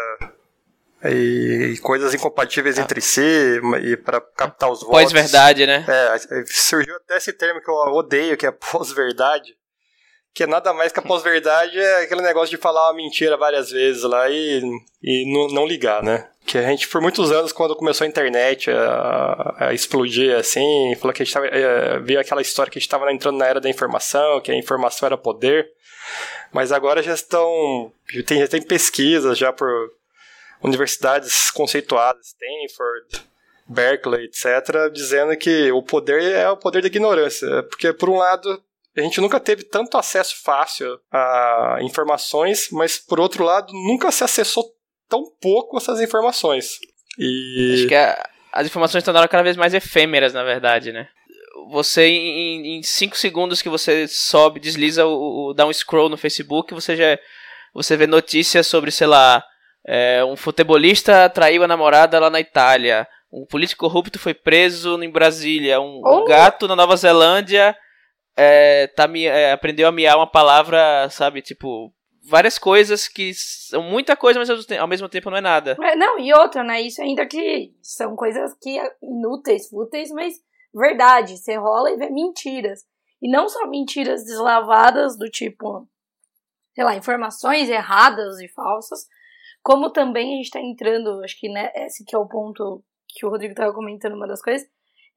e 1.04 1.78
coisas 1.82 2.14
incompatíveis 2.14 2.78
ah. 2.78 2.82
entre 2.82 3.00
si 3.00 3.60
e 3.82 3.96
para 3.96 4.20
captar 4.20 4.70
os 4.70 4.80
votos. 4.80 5.02
Pós-verdade, 5.02 5.66
né? 5.66 5.84
É, 5.86 6.44
surgiu 6.46 6.96
até 6.96 7.16
esse 7.16 7.32
termo 7.32 7.60
que 7.60 7.70
eu 7.70 7.74
odeio, 7.74 8.36
que 8.36 8.46
é 8.46 8.50
pós-verdade. 8.72 9.54
Que 10.34 10.42
é 10.42 10.46
nada 10.46 10.74
mais 10.74 10.92
que 10.92 10.98
a 10.98 11.02
pós-verdade 11.02 11.78
é 11.78 12.02
aquele 12.02 12.20
negócio 12.20 12.54
de 12.54 12.60
falar 12.60 12.88
uma 12.88 12.96
mentira 12.96 13.38
várias 13.38 13.70
vezes 13.70 14.02
lá 14.02 14.28
e, 14.28 14.60
e 15.02 15.32
não, 15.32 15.48
não 15.48 15.66
ligar, 15.66 16.02
né? 16.02 16.28
Que 16.44 16.58
a 16.58 16.62
gente, 16.62 16.86
por 16.88 17.00
muitos 17.00 17.32
anos, 17.32 17.52
quando 17.52 17.74
começou 17.74 18.04
a 18.04 18.08
internet 18.08 18.70
a, 18.70 19.56
a 19.58 19.74
explodir 19.74 20.36
assim, 20.36 20.94
falou 21.00 21.14
que 21.14 21.22
a 21.22 21.24
gente 21.24 21.32
tava, 21.32 21.46
é, 21.46 21.98
viu 22.00 22.20
aquela 22.20 22.42
história 22.42 22.70
que 22.70 22.78
a 22.78 22.80
gente 22.80 22.86
estava 22.86 23.10
entrando 23.10 23.38
na 23.38 23.46
era 23.46 23.60
da 23.62 23.70
informação, 23.70 24.40
que 24.42 24.52
a 24.52 24.54
informação 24.54 25.06
era 25.06 25.16
poder. 25.16 25.70
Mas 26.52 26.70
agora 26.70 27.02
já 27.02 27.14
estão. 27.14 27.90
Tem, 28.26 28.38
já 28.40 28.46
tem 28.46 28.62
pesquisas 28.62 29.38
já 29.38 29.52
por 29.52 29.90
universidades 30.62 31.50
conceituadas, 31.50 32.28
Stanford, 32.28 33.24
Berkeley, 33.66 34.24
etc., 34.24 34.90
dizendo 34.92 35.36
que 35.36 35.70
o 35.72 35.82
poder 35.82 36.22
é 36.22 36.48
o 36.48 36.56
poder 36.56 36.82
da 36.82 36.88
ignorância. 36.88 37.62
Porque, 37.64 37.92
por 37.92 38.08
um 38.08 38.16
lado, 38.16 38.62
a 38.96 39.00
gente 39.00 39.20
nunca 39.20 39.40
teve 39.40 39.64
tanto 39.64 39.98
acesso 39.98 40.42
fácil 40.42 40.98
a 41.10 41.78
informações, 41.82 42.68
mas, 42.70 42.98
por 42.98 43.20
outro 43.20 43.44
lado, 43.44 43.72
nunca 43.72 44.10
se 44.10 44.24
acessou 44.24 44.64
tão 45.08 45.24
pouco 45.40 45.76
essas 45.76 46.00
informações. 46.00 46.78
E... 47.18 47.74
Acho 47.74 47.88
que 47.88 47.94
a, 47.94 48.28
as 48.52 48.66
informações 48.66 49.02
estão 49.02 49.14
cada 49.28 49.42
vez 49.42 49.56
mais 49.56 49.74
efêmeras, 49.74 50.32
na 50.32 50.44
verdade, 50.44 50.92
né? 50.92 51.08
você 51.70 52.06
em 52.06 52.82
5 52.82 53.16
segundos 53.16 53.62
que 53.62 53.68
você 53.68 54.06
sobe, 54.06 54.60
desliza, 54.60 55.04
o, 55.06 55.50
o, 55.50 55.54
dá 55.54 55.66
um 55.66 55.72
scroll 55.72 56.08
no 56.08 56.16
Facebook, 56.16 56.74
você 56.74 56.96
já 56.96 57.18
você 57.74 57.96
vê 57.96 58.06
notícias 58.06 58.66
sobre, 58.66 58.90
sei 58.90 59.06
lá, 59.06 59.44
é, 59.86 60.24
um 60.24 60.36
futebolista 60.36 61.28
traiu 61.30 61.62
a 61.62 61.68
namorada 61.68 62.18
lá 62.18 62.28
na 62.28 62.40
Itália, 62.40 63.06
um 63.32 63.46
político 63.46 63.86
corrupto 63.86 64.18
foi 64.18 64.34
preso 64.34 65.02
em 65.02 65.10
Brasília, 65.10 65.80
um, 65.80 66.00
oh. 66.04 66.22
um 66.22 66.24
gato 66.24 66.66
na 66.66 66.76
Nova 66.76 66.96
Zelândia 66.96 67.76
é, 68.36 68.86
tá, 68.88 69.08
é, 69.16 69.52
aprendeu 69.52 69.88
a 69.88 69.92
miar 69.92 70.16
uma 70.16 70.30
palavra, 70.30 71.08
sabe, 71.10 71.40
tipo, 71.40 71.92
várias 72.28 72.58
coisas 72.58 73.08
que 73.08 73.32
são 73.34 73.82
muita 73.82 74.14
coisa, 74.14 74.38
mas 74.38 74.50
ao 74.78 74.86
mesmo 74.88 75.08
tempo 75.08 75.30
não 75.30 75.38
é 75.38 75.40
nada. 75.40 75.76
É, 75.82 75.96
não, 75.96 76.18
e 76.18 76.32
outra, 76.34 76.62
né? 76.62 76.80
Isso 76.82 77.00
ainda 77.00 77.24
que 77.26 77.72
são 77.80 78.14
coisas 78.14 78.52
que 78.60 78.78
inúteis, 79.02 79.68
fúteis, 79.68 80.10
mas 80.10 80.34
verdade. 80.74 81.38
Você 81.38 81.56
rola 81.56 81.90
e 81.90 81.96
vê 81.96 82.10
mentiras. 82.10 82.84
E 83.22 83.30
não 83.30 83.48
só 83.48 83.66
mentiras 83.66 84.24
deslavadas 84.24 85.16
do 85.16 85.30
tipo, 85.30 85.88
sei 86.74 86.84
lá, 86.84 86.94
informações 86.94 87.70
erradas 87.70 88.38
e 88.40 88.48
falsas, 88.48 89.06
como 89.66 89.90
também 89.90 90.34
a 90.34 90.36
gente 90.36 90.50
tá 90.50 90.60
entrando, 90.60 91.24
acho 91.24 91.36
que 91.40 91.48
né, 91.48 91.72
esse 91.74 92.04
que 92.04 92.14
é 92.14 92.18
o 92.18 92.28
ponto 92.28 92.84
que 93.08 93.26
o 93.26 93.28
Rodrigo 93.28 93.52
tava 93.52 93.74
comentando, 93.74 94.14
uma 94.14 94.28
das 94.28 94.40
coisas. 94.40 94.64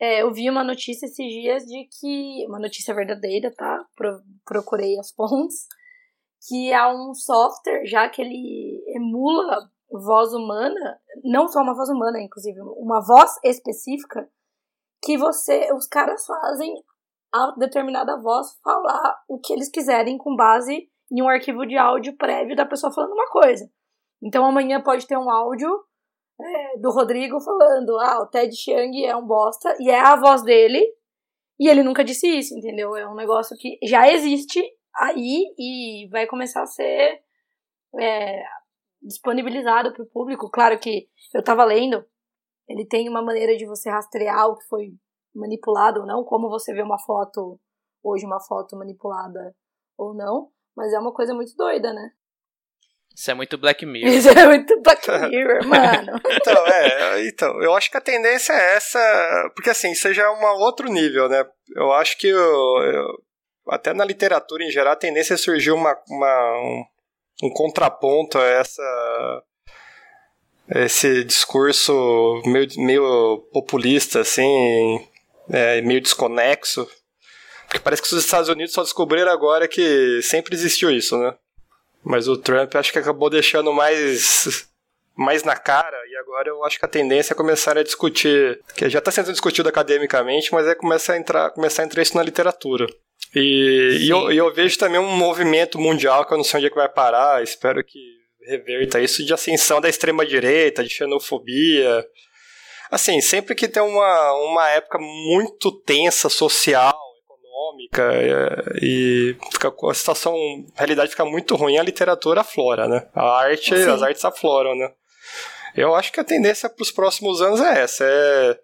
É, 0.02 0.24
eu 0.24 0.34
vi 0.34 0.50
uma 0.50 0.64
notícia 0.64 1.06
esses 1.06 1.28
dias 1.28 1.64
de 1.66 1.88
que. 2.00 2.48
Uma 2.48 2.58
notícia 2.58 2.96
verdadeira, 2.96 3.54
tá? 3.56 3.86
Pro, 3.96 4.20
procurei 4.44 4.98
as 4.98 5.12
fontes 5.14 5.68
que 6.48 6.72
é 6.72 6.88
um 6.88 7.14
software, 7.14 7.86
já 7.86 8.10
que 8.10 8.24
ele 8.24 8.84
emula 8.96 9.70
voz 9.92 10.34
humana, 10.34 11.00
não 11.24 11.48
só 11.48 11.62
uma 11.62 11.76
voz 11.76 11.90
humana, 11.90 12.20
inclusive, 12.20 12.60
uma 12.78 13.06
voz 13.06 13.30
específica, 13.44 14.28
que 15.04 15.16
você, 15.16 15.72
os 15.74 15.86
caras 15.86 16.26
fazem 16.26 16.74
a 17.32 17.54
determinada 17.60 18.20
voz 18.20 18.48
falar 18.64 19.22
o 19.28 19.38
que 19.38 19.54
eles 19.54 19.70
quiserem 19.70 20.18
com 20.18 20.36
base 20.36 20.90
em 21.12 21.22
um 21.22 21.30
arquivo 21.30 21.68
de 21.68 21.78
áudio 21.78 22.18
prévio 22.18 22.56
da 22.56 22.66
pessoa 22.66 22.92
falando 22.92 23.12
uma 23.12 23.30
coisa. 23.30 23.70
Então 24.21 24.45
amanhã 24.45 24.82
pode 24.82 25.08
ter 25.08 25.17
um 25.17 25.29
áudio 25.29 25.69
é, 26.41 26.77
do 26.77 26.91
Rodrigo 26.91 27.39
falando, 27.41 27.97
ah, 27.99 28.21
o 28.21 28.27
Ted 28.27 28.55
Chiang 28.55 29.05
é 29.05 29.15
um 29.15 29.25
bosta, 29.25 29.75
e 29.79 29.89
é 29.89 29.99
a 29.99 30.15
voz 30.15 30.41
dele, 30.41 30.86
e 31.60 31.67
ele 31.67 31.84
nunca 31.84 32.03
disse 32.03 32.27
isso, 32.27 32.58
entendeu? 32.58 32.95
É 32.95 33.08
um 33.08 33.15
negócio 33.15 33.58
que 33.58 33.77
já 33.84 34.10
existe 34.10 34.62
aí 34.95 35.53
e 35.58 36.08
vai 36.10 36.25
começar 36.25 36.63
a 36.63 36.67
ser 36.67 37.21
é, 37.99 38.43
disponibilizado 39.01 39.93
para 39.93 40.03
o 40.03 40.10
público. 40.10 40.49
Claro 40.49 40.79
que 40.79 41.10
eu 41.34 41.39
estava 41.39 41.65
lendo, 41.65 42.05
ele 42.67 42.86
tem 42.86 43.10
uma 43.10 43.21
maneira 43.21 43.58
de 43.58 43.65
você 43.65 43.89
rastrear 43.89 44.47
o 44.47 44.58
que 44.58 44.67
foi 44.67 44.93
manipulado 45.36 46.01
ou 46.01 46.05
não, 46.05 46.23
como 46.23 46.49
você 46.49 46.73
vê 46.73 46.82
uma 46.82 46.99
foto 46.99 47.60
hoje, 48.03 48.25
uma 48.25 48.39
foto 48.39 48.77
manipulada 48.77 49.55
ou 49.97 50.13
não, 50.13 50.49
mas 50.75 50.93
é 50.93 50.99
uma 50.99 51.13
coisa 51.13 51.34
muito 51.34 51.53
doida, 51.55 51.93
né? 51.93 52.12
Isso 53.19 53.32
é 53.32 53.34
muito 53.34 53.58
Black 53.58 53.86
Mirror. 53.86 54.13
Isso 54.13 54.29
é 54.29 54.47
muito 54.47 54.82
Black 54.82 55.12
Mirror, 55.27 55.67
mano. 55.67 56.21
então, 56.25 56.67
é, 56.67 57.27
então, 57.27 57.62
eu 57.62 57.75
acho 57.75 57.91
que 57.91 57.97
a 57.97 58.01
tendência 58.01 58.53
é 58.53 58.75
essa, 58.77 59.51
porque 59.53 59.69
assim, 59.69 59.91
isso 59.91 60.13
já 60.13 60.23
é 60.23 60.29
um 60.29 60.41
outro 60.62 60.89
nível, 60.89 61.27
né? 61.27 61.45
Eu 61.75 61.91
acho 61.91 62.17
que 62.17 62.27
eu, 62.27 62.38
eu, 62.38 63.08
até 63.67 63.93
na 63.93 64.05
literatura 64.05 64.63
em 64.63 64.71
geral, 64.71 64.93
a 64.93 64.95
tendência 64.95 65.34
é 65.34 65.38
surgir 65.38 65.71
uma, 65.71 65.97
uma 66.08 66.60
um, 66.62 66.86
um, 67.43 67.49
contraponto 67.49 68.38
a 68.38 68.45
essa 68.45 69.43
esse 70.75 71.25
discurso 71.25 72.41
meio, 72.45 72.67
meio 72.77 73.49
populista, 73.51 74.21
assim, 74.21 75.05
é, 75.51 75.82
meio 75.82 75.99
desconexo. 75.99 76.89
Porque 77.65 77.79
parece 77.79 78.01
que 78.01 78.15
os 78.15 78.23
Estados 78.23 78.47
Unidos 78.47 78.73
só 78.73 78.82
descobriram 78.82 79.29
agora 79.29 79.67
que 79.67 80.21
sempre 80.21 80.55
existiu 80.55 80.89
isso, 80.89 81.17
né? 81.17 81.36
Mas 82.04 82.28
o 82.28 82.38
Trump 82.38 82.76
acho 82.76 82.92
que 82.92 83.00
acabou 83.00 83.30
deixando 83.30 83.74
mais 83.74 84.70
mais 85.20 85.44
na 85.44 85.56
cara, 85.56 85.98
e 86.10 86.16
agora 86.16 86.48
eu 86.48 86.64
acho 86.64 86.80
que 86.80 86.86
a 86.86 86.88
tendência 86.88 87.34
é 87.34 87.36
começar 87.36 87.78
a 87.78 87.84
discutir, 87.84 88.58
que 88.74 88.90
já 88.90 89.00
está 89.00 89.12
sendo 89.12 89.30
discutido 89.30 89.68
academicamente, 89.68 90.54
mas 90.54 90.66
é 90.66 90.74
começar 90.74 91.14
a 91.14 91.18
entrar, 91.18 91.50
começar 91.52 91.84
a 91.84 91.86
entrar 91.86 92.02
isso 92.02 92.16
na 92.16 92.24
literatura. 92.24 92.88
E, 93.36 93.98
e 94.00 94.10
eu, 94.10 94.32
eu, 94.32 94.54
vejo 94.54 94.80
também 94.80 94.98
um 94.98 95.18
movimento 95.18 95.78
mundial 95.78 96.26
que 96.26 96.34
eu 96.34 96.38
não 96.38 96.44
sei 96.44 96.60
onde 96.60 96.68
é 96.68 96.70
que 96.70 96.76
vai 96.78 96.88
parar, 96.88 97.44
espero 97.44 97.84
que 97.84 98.00
reverta 98.48 99.02
isso 99.02 99.24
de 99.26 99.34
ascensão 99.34 99.82
da 99.82 99.90
extrema-direita, 99.90 100.84
de 100.84 100.90
xenofobia. 100.90 102.06
Assim, 102.90 103.20
sempre 103.20 103.54
que 103.54 103.68
tem 103.68 103.84
uma, 103.84 104.34
uma 104.34 104.70
época 104.70 104.98
muito 105.00 105.70
tensa 105.82 106.30
social, 106.30 106.98
econômica, 107.69 108.03
é, 108.13 108.79
e 108.82 109.36
fica, 109.51 109.73
a 109.89 109.93
situação, 109.93 110.36
a 110.75 110.79
realidade 110.79 111.12
fica 111.12 111.25
muito 111.25 111.55
ruim, 111.55 111.77
a 111.77 111.84
literatura 111.84 112.41
aflora, 112.41 112.88
né? 112.88 113.08
A 113.13 113.39
arte, 113.39 113.75
Sim. 113.75 113.89
as 113.89 114.01
artes 114.01 114.25
afloram, 114.25 114.75
né? 114.75 114.91
Eu 115.75 115.95
acho 115.95 116.12
que 116.12 116.19
a 116.19 116.23
tendência 116.23 116.69
para 116.69 116.82
os 116.82 116.91
próximos 116.91 117.41
anos 117.41 117.62
é 117.62 117.82
essa, 117.82 118.03
é 118.03 118.60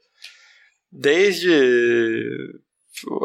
desde 0.92 1.52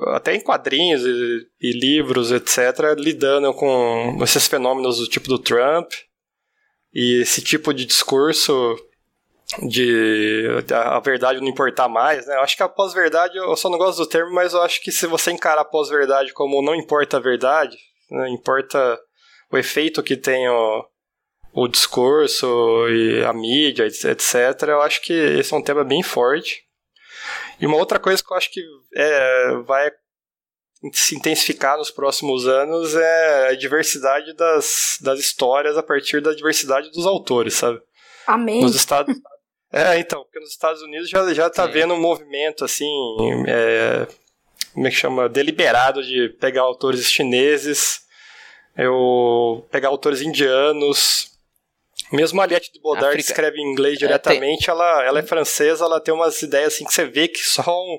até 0.08 0.34
em 0.34 0.40
quadrinhos 0.40 1.02
e, 1.02 1.46
e, 1.60 1.72
livros, 1.72 2.32
etc., 2.32 2.58
lidando 2.98 3.54
com 3.54 4.18
esses 4.22 4.46
fenômenos 4.46 4.98
do 4.98 5.06
tipo 5.06 5.28
do 5.28 5.38
Trump 5.38 5.90
e 6.92 7.20
esse 7.20 7.40
tipo 7.40 7.72
de 7.72 7.86
discurso 7.86 8.76
de 9.58 10.46
a 10.72 11.00
verdade 11.00 11.40
não 11.40 11.48
importar 11.48 11.88
mais, 11.88 12.26
né? 12.26 12.36
Eu 12.36 12.40
acho 12.40 12.56
que 12.56 12.62
a 12.62 12.68
pós-verdade, 12.68 13.36
eu 13.36 13.56
só 13.56 13.68
não 13.68 13.78
gosto 13.78 13.98
do 13.98 14.08
termo, 14.08 14.32
mas 14.32 14.52
eu 14.52 14.62
acho 14.62 14.80
que 14.80 14.92
se 14.92 15.06
você 15.06 15.30
encarar 15.30 15.62
a 15.62 15.64
pós-verdade 15.64 16.32
como 16.32 16.62
não 16.62 16.74
importa 16.74 17.16
a 17.16 17.20
verdade, 17.20 17.76
né? 18.10 18.28
importa 18.28 18.98
o 19.50 19.58
efeito 19.58 20.02
que 20.02 20.16
tem 20.16 20.48
o, 20.48 20.84
o 21.52 21.68
discurso 21.68 22.46
e 22.88 23.24
a 23.24 23.32
mídia, 23.32 23.86
etc., 23.86 24.68
eu 24.68 24.82
acho 24.82 25.02
que 25.02 25.12
esse 25.12 25.52
é 25.52 25.56
um 25.56 25.62
tema 25.62 25.84
bem 25.84 26.02
forte. 26.02 26.62
E 27.60 27.66
uma 27.66 27.76
outra 27.76 27.98
coisa 27.98 28.22
que 28.22 28.32
eu 28.32 28.36
acho 28.36 28.50
que 28.50 28.62
é, 28.94 29.52
vai 29.66 29.90
se 30.92 31.14
intensificar 31.14 31.76
nos 31.76 31.90
próximos 31.90 32.46
anos 32.46 32.94
é 32.94 33.48
a 33.48 33.54
diversidade 33.54 34.32
das, 34.34 34.96
das 35.02 35.18
histórias 35.18 35.76
a 35.76 35.82
partir 35.82 36.22
da 36.22 36.32
diversidade 36.32 36.90
dos 36.90 37.04
autores, 37.04 37.54
sabe? 37.54 37.80
Amém. 38.26 38.62
Nos 38.62 38.74
Estados 38.74 39.14
É, 39.72 39.98
então, 39.98 40.24
porque 40.24 40.40
nos 40.40 40.50
Estados 40.50 40.82
Unidos 40.82 41.08
já, 41.08 41.32
já 41.32 41.48
tá 41.48 41.66
vendo 41.66 41.94
um 41.94 42.00
movimento, 42.00 42.64
assim, 42.64 42.90
é, 43.46 44.06
como 44.74 44.86
é 44.86 44.90
que 44.90 44.96
chama? 44.96 45.28
Deliberado 45.28 46.02
de 46.02 46.28
pegar 46.40 46.62
autores 46.62 47.04
chineses, 47.04 48.00
eu 48.76 49.64
pegar 49.70 49.88
autores 49.88 50.22
indianos, 50.22 51.30
mesmo 52.12 52.40
a 52.40 52.44
Aliette 52.44 52.72
de 52.72 52.80
Bodard 52.80 53.14
que 53.14 53.22
escreve 53.22 53.60
em 53.60 53.72
inglês 53.72 53.98
diretamente, 53.98 54.64
é, 54.64 54.66
tem... 54.66 54.74
ela, 54.74 55.04
ela 55.04 55.18
é 55.20 55.22
francesa, 55.22 55.84
ela 55.84 56.00
tem 56.00 56.12
umas 56.12 56.42
ideias 56.42 56.74
assim 56.74 56.84
que 56.84 56.92
você 56.92 57.04
vê 57.04 57.28
que 57.28 57.38
só 57.38 57.62
um, 57.62 57.98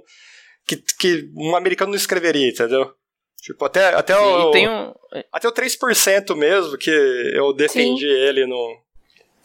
que, 0.67 0.77
que 0.99 1.29
um 1.35 1.55
americano 1.55 1.91
não 1.91 1.97
escreveria, 1.97 2.49
entendeu? 2.49 2.93
Tipo, 3.41 3.65
até, 3.65 3.93
até, 3.95 4.13
Sim, 4.13 4.21
o, 4.21 4.51
um... 4.51 4.93
até 5.31 5.47
o 5.47 5.51
3% 5.51 6.35
mesmo, 6.35 6.77
que 6.77 6.91
eu 7.33 7.53
defendi 7.53 8.05
Sim. 8.05 8.13
ele 8.13 8.45
no, 8.45 8.77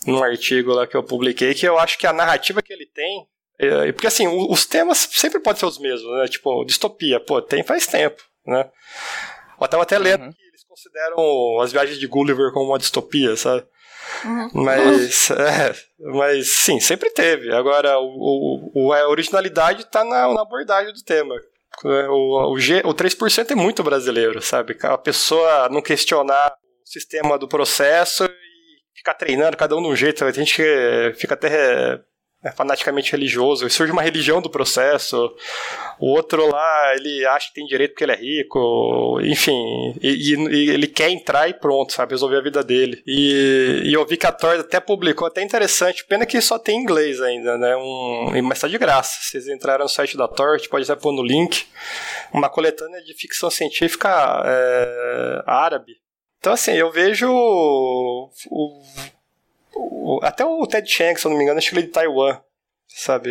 num 0.06 0.22
artigo 0.22 0.72
lá 0.72 0.86
que 0.86 0.96
eu 0.96 1.02
publiquei, 1.02 1.54
que 1.54 1.66
eu 1.66 1.78
acho 1.78 1.98
que 1.98 2.06
a 2.06 2.12
narrativa 2.12 2.62
que 2.62 2.72
ele 2.72 2.86
tem. 2.86 3.26
É, 3.58 3.90
porque 3.92 4.06
assim, 4.06 4.26
os 4.26 4.66
temas 4.66 5.08
sempre 5.12 5.40
podem 5.40 5.60
ser 5.60 5.66
os 5.66 5.78
mesmos, 5.78 6.10
né? 6.18 6.28
Tipo, 6.28 6.64
distopia, 6.64 7.18
pô, 7.18 7.40
tem 7.40 7.62
faz 7.62 7.86
tempo, 7.86 8.22
né? 8.46 8.70
Eu 9.60 9.68
tava 9.68 9.82
até 9.82 9.98
lendo 9.98 10.24
uhum. 10.24 10.32
que 10.32 10.42
eles 10.42 10.64
consideram 10.64 11.60
as 11.60 11.72
viagens 11.72 11.98
de 11.98 12.06
Gulliver 12.06 12.52
como 12.52 12.70
uma 12.70 12.78
distopia, 12.78 13.34
sabe? 13.36 13.64
Uhum. 14.24 14.50
Mas, 14.52 15.30
é, 15.32 15.74
mas 16.12 16.48
sim, 16.48 16.78
sempre 16.80 17.10
teve. 17.10 17.52
Agora, 17.54 17.98
o, 17.98 18.70
o, 18.74 18.92
a 18.92 19.08
originalidade 19.08 19.82
está 19.82 20.04
na, 20.04 20.32
na 20.32 20.42
abordagem 20.42 20.92
do 20.92 21.02
tema. 21.02 21.34
O, 21.84 22.52
o, 22.52 22.58
G, 22.58 22.82
o 22.84 22.94
3% 22.94 23.50
é 23.50 23.54
muito 23.54 23.82
brasileiro, 23.82 24.40
sabe? 24.40 24.76
A 24.82 24.96
pessoa 24.96 25.68
não 25.68 25.82
questionar 25.82 26.54
o 26.82 26.88
sistema 26.88 27.38
do 27.38 27.48
processo 27.48 28.24
ficar 28.96 29.14
treinando 29.14 29.56
cada 29.56 29.76
um 29.76 29.82
de 29.82 29.88
um 29.88 29.96
jeito. 29.96 30.24
A 30.24 30.32
gente 30.32 30.62
fica 31.14 31.34
até 31.34 32.00
é 32.46 32.52
fanaticamente 32.52 33.10
religioso, 33.10 33.68
surge 33.68 33.92
uma 33.92 34.02
religião 34.02 34.40
do 34.40 34.48
processo, 34.48 35.34
o 35.98 36.06
outro 36.06 36.46
lá, 36.46 36.94
ele 36.94 37.24
acha 37.26 37.48
que 37.48 37.54
tem 37.54 37.66
direito 37.66 37.92
porque 37.92 38.04
ele 38.04 38.12
é 38.12 38.16
rico, 38.16 39.18
enfim, 39.22 39.94
e, 40.00 40.32
e 40.32 40.70
ele 40.70 40.86
quer 40.86 41.10
entrar 41.10 41.48
e 41.48 41.54
pronto, 41.54 41.92
sabe, 41.92 42.12
resolver 42.12 42.36
a 42.36 42.42
vida 42.42 42.62
dele. 42.62 43.02
E, 43.06 43.82
e 43.86 43.92
eu 43.92 44.06
vi 44.06 44.16
que 44.16 44.26
a 44.26 44.32
Thor 44.32 44.60
até 44.60 44.78
publicou, 44.78 45.26
até 45.26 45.42
interessante, 45.42 46.04
pena 46.04 46.24
que 46.26 46.40
só 46.40 46.58
tem 46.58 46.78
inglês 46.78 47.20
ainda, 47.20 47.58
né, 47.58 47.74
um, 47.76 48.42
mas 48.42 48.60
tá 48.60 48.68
de 48.68 48.78
graça, 48.78 49.18
vocês 49.22 49.48
entrarem 49.48 49.82
no 49.82 49.88
site 49.88 50.16
da 50.16 50.28
gente 50.56 50.68
pode 50.68 50.84
até 50.84 51.00
pôr 51.00 51.12
no 51.12 51.24
link, 51.24 51.66
uma 52.32 52.48
coletânea 52.48 53.02
de 53.02 53.14
ficção 53.14 53.50
científica 53.50 54.08
é, 54.46 55.42
árabe. 55.46 55.94
Então, 56.46 56.54
assim, 56.54 56.74
eu 56.74 56.92
vejo 56.92 57.28
o, 57.28 58.30
o, 59.74 60.20
até 60.22 60.44
o 60.44 60.64
Ted 60.64 60.88
Chiang, 60.88 61.18
se 61.18 61.26
eu 61.26 61.30
não 61.30 61.36
me 61.36 61.42
engano, 61.42 61.58
acho 61.58 61.70
que 61.70 61.74
ele 61.74 61.82
é 61.82 61.86
de 61.86 61.92
Taiwan. 61.92 62.40
Sabe, 62.86 63.30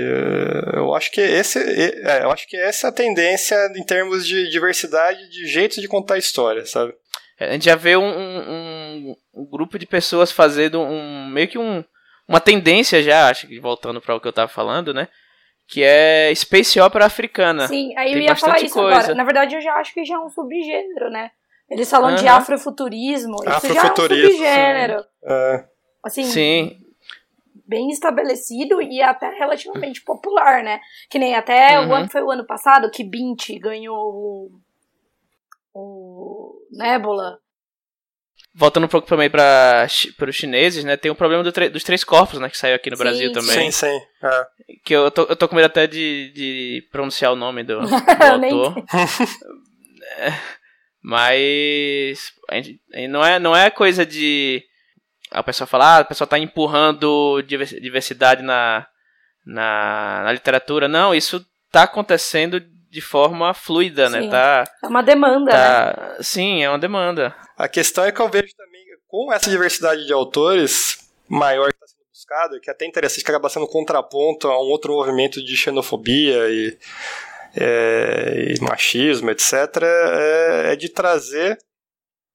eu 0.74 0.94
acho 0.94 1.10
que 1.12 1.22
esse, 1.22 1.58
é, 1.58 2.24
eu 2.24 2.32
acho 2.32 2.46
que 2.46 2.58
essa 2.58 2.88
é 2.88 2.90
a 2.90 2.94
tendência 2.94 3.56
em 3.78 3.86
termos 3.86 4.28
de 4.28 4.50
diversidade 4.50 5.30
de 5.30 5.48
jeitos 5.48 5.78
de 5.78 5.88
contar 5.88 6.18
história, 6.18 6.66
sabe? 6.66 6.94
A 7.40 7.54
gente 7.54 7.64
já 7.64 7.78
vê 7.78 7.96
um, 7.96 8.04
um, 8.06 9.16
um 9.34 9.46
grupo 9.50 9.80
de 9.80 9.86
pessoas 9.86 10.30
fazendo 10.30 10.82
um 10.82 11.30
meio 11.30 11.48
que 11.48 11.58
um, 11.58 11.86
uma 12.28 12.42
tendência 12.42 13.02
já, 13.02 13.30
acho 13.30 13.48
que 13.48 13.62
voltando 13.62 14.02
para 14.02 14.14
o 14.14 14.20
que 14.20 14.28
eu 14.28 14.34
tava 14.34 14.50
falando, 14.50 14.94
né? 14.94 15.08
Que 15.70 15.84
é 15.84 16.36
Space 16.36 16.78
Opera 16.82 17.06
africana. 17.06 17.66
Sim, 17.70 17.96
aí 17.96 18.12
Tem 18.12 18.24
eu 18.24 18.26
ia 18.26 18.36
falar 18.36 18.60
isso 18.60 18.74
coisa. 18.74 18.98
agora. 18.98 19.16
Na 19.16 19.24
verdade, 19.24 19.56
eu 19.56 19.62
já 19.62 19.74
acho 19.76 19.94
que 19.94 20.04
já 20.04 20.16
é 20.16 20.20
um 20.20 20.30
subgênero, 20.30 21.10
né? 21.10 21.32
Eles 21.70 21.90
falam 21.90 22.12
uhum. 22.12 22.16
de 22.16 22.28
afrofuturismo. 22.28 23.38
Isso 23.38 23.74
já 23.74 23.88
é 23.88 23.92
um 23.92 23.96
subgênero. 23.96 25.06
É. 25.24 25.66
Assim, 26.04 26.24
Sim. 26.24 26.78
Bem 27.68 27.90
estabelecido 27.90 28.80
e 28.80 29.02
até 29.02 29.28
relativamente 29.30 30.04
popular, 30.04 30.64
né? 30.64 30.80
Que 31.10 31.18
nem 31.18 31.36
até 31.36 31.80
uhum. 31.80 31.90
o 31.90 31.94
ano 31.96 32.10
foi 32.10 32.22
o 32.22 32.30
ano 32.30 32.46
passado 32.46 32.92
que 32.92 33.04
Bint 33.04 33.58
ganhou 33.60 33.98
o, 33.98 34.52
o 35.74 36.62
Nebula. 36.72 37.40
Voltando 38.54 38.86
um 38.86 38.90
pouco 38.90 39.08
também 39.08 39.30
para 39.30 39.88
os 39.88 40.36
chineses, 40.36 40.84
né? 40.84 40.96
Tem 40.96 41.10
o 41.12 41.16
problema 41.16 41.44
do 41.44 41.52
dos 41.72 41.84
três 41.84 42.04
corpos, 42.04 42.40
né? 42.40 42.50
Que 42.50 42.58
saiu 42.58 42.76
aqui 42.76 42.92
no 42.92 42.96
sim, 42.96 43.04
Brasil 43.04 43.34
também. 43.34 43.72
Sim, 43.72 43.88
sim. 43.88 44.00
É. 44.24 44.48
Que 44.84 44.94
eu 44.94 45.10
tô, 45.10 45.24
eu 45.24 45.36
tô 45.36 45.50
com 45.50 45.56
medo 45.56 45.66
até 45.66 45.88
de, 45.88 46.32
de 46.34 46.88
pronunciar 46.92 47.34
o 47.34 47.36
nome 47.36 47.64
do, 47.64 47.82
do 47.82 48.62
autor. 48.62 48.86
Mas 51.08 52.34
gente, 52.52 52.82
não 53.08 53.24
é 53.24 53.38
não 53.38 53.56
é 53.56 53.70
coisa 53.70 54.04
de 54.04 54.64
a 55.30 55.44
pessoa 55.44 55.68
falar, 55.68 55.98
ah, 55.98 56.00
a 56.00 56.06
pessoa 56.06 56.26
está 56.26 56.40
empurrando 56.40 57.44
diversidade 57.44 58.42
na, 58.42 58.88
na, 59.46 60.24
na, 60.24 60.32
literatura. 60.32 60.88
Não, 60.88 61.14
isso 61.14 61.46
está 61.68 61.84
acontecendo 61.84 62.60
de 62.60 63.02
forma 63.02 63.54
fluida, 63.54 64.10
né? 64.10 64.22
sim. 64.22 64.26
né? 64.26 64.32
Tá, 64.32 64.64
é 64.84 64.88
uma 64.88 65.04
demanda, 65.04 65.52
tá, 65.52 65.96
né? 65.98 66.18
Sim, 66.22 66.64
é 66.64 66.70
uma 66.70 66.80
demanda. 66.80 67.36
A 67.56 67.68
questão 67.68 68.04
é 68.04 68.12
que 68.12 68.20
eu 68.20 68.30
vejo 68.30 68.56
também, 68.56 68.82
com 69.08 69.32
essa 69.32 69.50
diversidade 69.50 70.08
de 70.08 70.14
autores 70.14 71.08
maior 71.30 71.68
que 71.68 71.76
está 71.76 71.88
sendo 71.88 72.08
buscada, 72.10 72.60
que 72.60 72.70
é 72.70 72.74
até 72.74 72.86
interessante 72.88 73.24
que 73.24 73.30
acaba 73.30 73.50
sendo 73.50 73.68
contraponto 73.68 74.48
a 74.48 74.58
um 74.60 74.70
outro 74.72 74.94
movimento 74.94 75.44
de 75.44 75.56
xenofobia 75.56 76.50
e 76.50 76.78
é, 77.56 78.54
e 78.54 78.62
machismo, 78.62 79.32
etc., 79.32 79.54
é, 79.82 80.74
é 80.74 80.76
de 80.76 80.90
trazer 80.90 81.58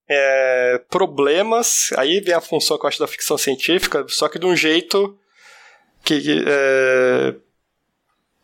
é, 0.09 0.81
problemas. 0.89 1.89
Aí 1.97 2.19
vem 2.19 2.33
a 2.33 2.41
função 2.41 2.77
que 2.77 2.85
eu 2.85 2.87
acho 2.89 2.99
da 2.99 3.07
ficção 3.07 3.37
científica, 3.37 4.05
só 4.09 4.27
que 4.27 4.39
de 4.39 4.45
um 4.45 4.55
jeito 4.55 5.17
que. 6.03 6.43
É, 6.47 7.35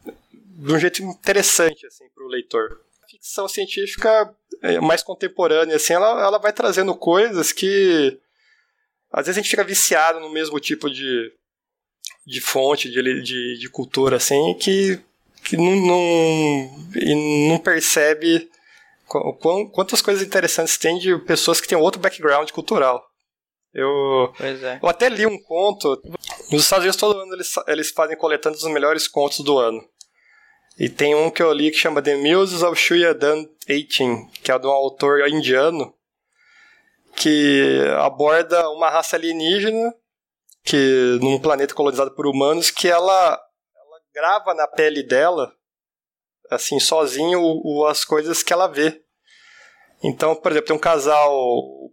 de 0.06 0.74
um 0.74 0.80
jeito 0.80 1.04
interessante 1.04 1.86
assim, 1.86 2.08
para 2.10 2.24
o 2.24 2.28
leitor. 2.28 2.82
A 3.04 3.08
ficção 3.10 3.48
científica 3.48 4.34
é, 4.62 4.80
mais 4.80 5.04
contemporânea, 5.04 5.76
assim, 5.76 5.94
ela, 5.94 6.22
ela 6.24 6.38
vai 6.38 6.54
trazendo 6.54 6.96
coisas 6.96 7.52
que. 7.52 8.18
Às 9.12 9.26
vezes 9.26 9.40
a 9.40 9.42
gente 9.42 9.50
fica 9.50 9.64
viciado 9.64 10.20
no 10.20 10.30
mesmo 10.30 10.60
tipo 10.60 10.90
de, 10.90 11.32
de 12.26 12.42
fonte, 12.42 12.90
de, 12.90 13.02
de, 13.24 13.58
de 13.58 13.70
cultura, 13.70 14.18
assim, 14.18 14.54
que 14.60 15.02
que 15.48 15.56
não, 15.56 15.76
não, 15.76 17.50
não 17.50 17.58
percebe 17.58 18.50
quantas 19.72 20.02
coisas 20.02 20.22
interessantes 20.22 20.78
tem 20.78 21.00
de 21.00 21.18
pessoas 21.20 21.62
que 21.62 21.68
têm 21.68 21.78
outro 21.78 22.02
background 22.02 22.52
cultural. 22.52 23.02
Eu, 23.74 24.34
é. 24.42 24.80
eu 24.82 24.90
até 24.90 25.08
li 25.08 25.26
um 25.26 25.42
conto. 25.42 26.02
Nos 26.52 26.64
Estados 26.64 26.84
Unidos, 26.84 27.00
todo 27.00 27.18
ano 27.18 27.34
eles, 27.34 27.54
eles 27.68 27.92
fazem 27.92 28.18
coletando 28.18 28.58
os 28.58 28.64
melhores 28.66 29.08
contos 29.08 29.40
do 29.40 29.58
ano. 29.58 29.82
E 30.78 30.90
tem 30.90 31.16
um 31.16 31.30
que 31.30 31.42
eu 31.42 31.54
li 31.54 31.72
que 31.72 31.78
chama 31.78 32.02
The 32.02 32.18
Muses 32.18 32.62
of 32.62 32.80
Shuyadan 32.80 33.46
18, 33.66 34.28
que 34.44 34.52
é 34.52 34.60
de 34.60 34.68
um 34.68 34.72
autor 34.72 35.28
indiano, 35.30 35.94
que 37.16 37.84
aborda 38.00 38.70
uma 38.72 38.90
raça 38.90 39.16
alienígena 39.16 39.94
que 40.64 41.18
num 41.22 41.40
planeta 41.40 41.74
colonizado 41.74 42.12
por 42.12 42.28
humanos 42.28 42.70
que 42.70 42.90
ela 42.90 43.42
grava 44.18 44.56
na 44.56 44.68
pele 44.68 45.04
dela, 45.04 45.54
assim, 46.50 46.80
sozinho, 46.80 47.40
o, 47.40 47.86
as 47.86 48.04
coisas 48.04 48.42
que 48.42 48.52
ela 48.52 48.66
vê. 48.66 49.00
Então, 50.04 50.36
por 50.36 50.52
exemplo, 50.52 50.68
tem 50.68 50.76
um 50.76 50.80
casal, 50.80 51.32
o, 51.32 51.92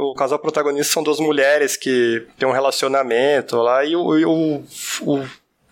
o 0.00 0.14
casal 0.14 0.38
protagonista 0.40 0.92
são 0.92 1.02
duas 1.02 1.20
mulheres 1.20 1.76
que 1.76 2.26
tem 2.36 2.48
um 2.48 2.52
relacionamento 2.52 3.56
lá, 3.56 3.84
e 3.84 3.94
o, 3.94 4.02
o, 4.02 4.64
o, 5.02 5.28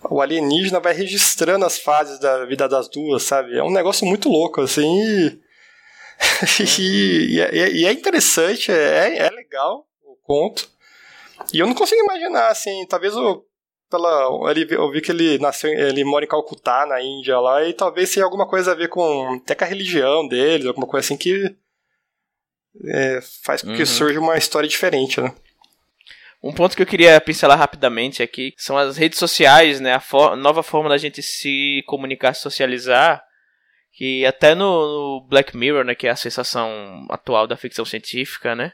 o 0.09 0.21
alienígena 0.21 0.79
vai 0.79 0.93
registrando 0.93 1.65
as 1.65 1.79
fases 1.79 2.21
da 2.21 2.45
vida 2.45 2.69
das 2.69 2.89
duas, 2.89 3.25
sabe? 3.25 3.59
É 3.59 3.63
um 3.63 3.73
negócio 3.73 4.07
muito 4.07 4.29
louco, 4.29 4.61
assim, 4.61 5.01
e, 5.03 5.41
e, 6.79 7.41
é, 7.41 7.71
e, 7.73 7.87
é, 7.87 7.93
interessante, 7.93 8.71
é, 8.71 9.19
é 9.19 9.31
legal 9.31 9.85
o 10.05 10.15
conto. 10.23 10.69
E 11.53 11.59
eu 11.59 11.67
não 11.67 11.75
consigo 11.75 12.03
imaginar, 12.03 12.49
assim, 12.49 12.87
talvez 12.87 13.17
o 13.17 13.48
pela. 13.91 14.51
Ele, 14.51 14.67
eu 14.71 14.91
vi 14.91 15.01
que 15.01 15.11
ele 15.11 15.39
nasceu. 15.39 15.71
Ele 15.71 16.05
mora 16.05 16.25
em 16.25 16.29
Calcutá, 16.29 16.87
na 16.87 17.03
Índia 17.03 17.39
lá, 17.39 17.65
e 17.65 17.73
talvez 17.73 18.13
tenha 18.13 18.25
alguma 18.25 18.47
coisa 18.47 18.73
a 18.73 18.75
ver 18.75 18.89
com. 18.89 19.35
Até 19.35 19.55
com 19.55 19.65
a 19.65 19.69
religião 19.69 20.27
deles, 20.27 20.67
alguma 20.67 20.87
coisa 20.87 21.05
assim 21.05 21.17
que. 21.17 21.55
É, 22.85 23.21
faz 23.43 23.63
com 23.63 23.73
que 23.73 23.81
uhum. 23.81 23.87
surja 23.87 24.21
uma 24.21 24.37
história 24.37 24.69
diferente, 24.69 25.21
né? 25.21 25.35
Um 26.41 26.53
ponto 26.53 26.77
que 26.77 26.83
eu 26.83 26.87
queria 26.87 27.21
pincelar 27.21 27.59
rapidamente 27.59 28.23
aqui 28.23 28.55
são 28.57 28.79
as 28.79 28.97
redes 28.97 29.19
sociais, 29.19 29.81
né? 29.81 29.95
A 29.95 30.01
for 30.01 30.37
nova 30.37 30.63
forma 30.63 30.89
da 30.89 30.97
gente 30.97 31.21
se 31.23 31.83
comunicar, 31.87 32.35
se 32.35 32.43
socializar. 32.43 33.25
Que 33.93 34.25
até 34.25 34.55
no, 34.55 35.21
no 35.21 35.27
Black 35.29 35.57
Mirror, 35.57 35.85
né? 35.85 35.95
Que 35.95 36.07
é 36.07 36.11
a 36.11 36.17
sensação 36.17 37.07
atual 37.11 37.49
da 37.49 37.57
ficção 37.57 37.85
científica, 37.85 38.55
né? 38.55 38.73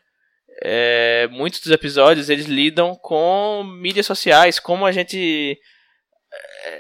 É, 0.63 1.29
muitos 1.31 1.61
dos 1.61 1.73
episódios 1.73 2.31
eles 2.31 2.47
lidam 2.47 2.95
com 2.95 3.65
mídias 3.65 4.07
sociais, 4.07 4.59
como 4.59 4.87
a 4.87 4.93
gente 4.93 5.59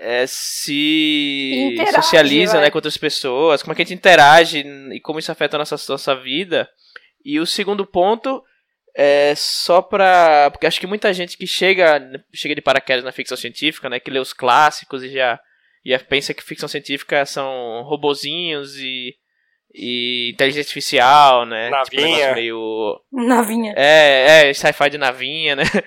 é, 0.00 0.24
se 0.26 1.70
interage, 1.72 1.94
socializa 1.94 2.60
né, 2.60 2.70
com 2.70 2.78
outras 2.78 2.96
pessoas, 2.96 3.62
como 3.62 3.72
é 3.72 3.76
que 3.76 3.82
a 3.82 3.84
gente 3.84 3.96
interage 3.96 4.60
e 4.92 5.00
como 5.00 5.18
isso 5.18 5.32
afeta 5.32 5.56
a 5.56 5.58
nossa, 5.58 5.76
nossa 5.88 6.14
vida. 6.14 6.68
E 7.24 7.40
o 7.40 7.46
segundo 7.46 7.87
ponto 7.87 8.42
é 8.96 9.34
só 9.34 9.82
pra. 9.82 10.50
Porque 10.50 10.66
acho 10.66 10.80
que 10.80 10.87
muita 10.87 11.12
gente 11.12 11.37
que 11.37 11.46
chega, 11.46 12.00
chega 12.32 12.54
de 12.54 12.62
paraquedas 12.62 13.04
na 13.04 13.12
ficção 13.12 13.37
científica, 13.37 13.88
né, 13.88 13.98
que 13.98 14.10
lê 14.10 14.18
os 14.18 14.32
clássicos 14.32 15.02
e 15.02 15.10
já, 15.10 15.40
já 15.84 15.98
pensa 15.98 16.34
que 16.34 16.42
ficção 16.42 16.68
científica 16.68 17.26
são 17.26 17.82
robozinhos 17.82 18.76
e 18.78 19.14
e 19.74 20.30
inteligência 20.32 20.60
artificial, 20.60 21.44
né? 21.44 21.64
Tipo, 21.84 21.96
navinha. 21.96 22.18
Tipo, 22.18 22.34
meio... 22.34 23.00
Navinha. 23.12 23.74
É, 23.76 24.48
é, 24.48 24.54
sci-fi 24.54 24.90
de 24.90 24.98
navinha, 24.98 25.56
né? 25.56 25.64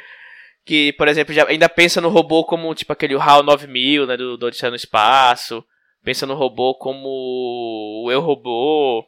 Que, 0.66 0.92
por 0.94 1.08
exemplo, 1.08 1.34
já 1.34 1.48
ainda 1.48 1.70
pensa 1.70 2.02
no 2.02 2.10
robô 2.10 2.44
como, 2.44 2.76
tipo, 2.76 2.92
aquele 2.92 3.16
HAL 3.16 3.42
9000, 3.42 4.06
né? 4.06 4.18
Do, 4.18 4.36
do 4.36 4.48
Odisseia 4.48 4.70
no 4.70 4.76
Espaço. 4.76 5.64
Pensa 6.04 6.26
no 6.26 6.36
robô 6.36 6.76
como 6.76 7.08
o 7.08 8.12
Eu 8.12 8.20
Robô. 8.20 9.06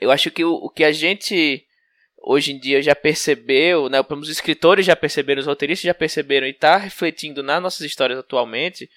Eu 0.00 0.12
acho 0.12 0.30
que 0.30 0.44
o, 0.44 0.54
o 0.54 0.70
que 0.70 0.84
a 0.84 0.92
gente 0.92 1.64
hoje 2.22 2.52
em 2.52 2.60
dia 2.60 2.80
já 2.80 2.94
percebeu, 2.94 3.88
né? 3.88 3.98
Os 4.08 4.28
escritores 4.28 4.86
já 4.86 4.94
perceberam, 4.94 5.40
os 5.40 5.48
roteiristas 5.48 5.84
já 5.84 5.94
perceberam 5.94 6.46
e 6.46 6.50
está 6.50 6.76
refletindo 6.76 7.42
nas 7.42 7.60
nossas 7.60 7.80
histórias 7.80 8.20
atualmente 8.20 8.88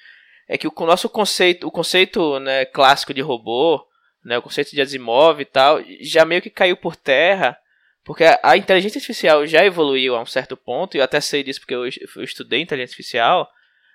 é 0.47 0.57
que 0.57 0.67
o 0.67 0.73
nosso 0.85 1.09
conceito, 1.09 1.67
o 1.67 1.71
conceito 1.71 2.39
né, 2.39 2.65
clássico 2.65 3.13
de 3.13 3.21
robô, 3.21 3.85
né, 4.27 4.37
o 4.37 4.41
conceito 4.41 4.71
de 4.71 4.81
Asimov 4.81 5.39
e 5.39 5.45
tal, 5.45 5.79
já 6.01 6.25
meio 6.25 6.41
que 6.41 6.49
caiu 6.49 6.75
por 6.75 6.97
terra, 6.97 7.57
porque 8.03 8.25
a, 8.43 8.57
inteligência 8.57 8.99
artificial 8.99 9.47
já 9.47 9.63
evoluiu 9.63 10.17
a 10.17 10.21
um 10.21 10.25
certo 10.25 10.57
ponto, 10.57 10.95
e 10.95 10.99
eu 10.99 11.03
até 11.03 11.21
sei 11.21 11.43
disso 11.43 11.61
porque 11.61 11.73
eu, 11.73 11.85
eu 11.85 12.23
estudei 12.23 12.59
inteligência 12.59 12.93
artificial, 12.93 13.49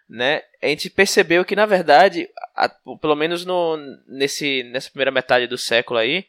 né, 0.09 0.41
a 0.63 0.69
gente 0.69 0.89
percebeu 0.89 1.45
que, 1.45 1.55
na 1.55 1.67
verdade, 1.67 2.31
a, 2.57 2.67
pelo 2.99 3.15
menos 3.15 3.45
no, 3.45 3.77
nesse, 4.09 4.63
nessa 4.65 4.89
primeira 4.89 5.11
metade 5.11 5.47
do 5.47 5.59
século 5.59 5.99
aí, 5.99 6.25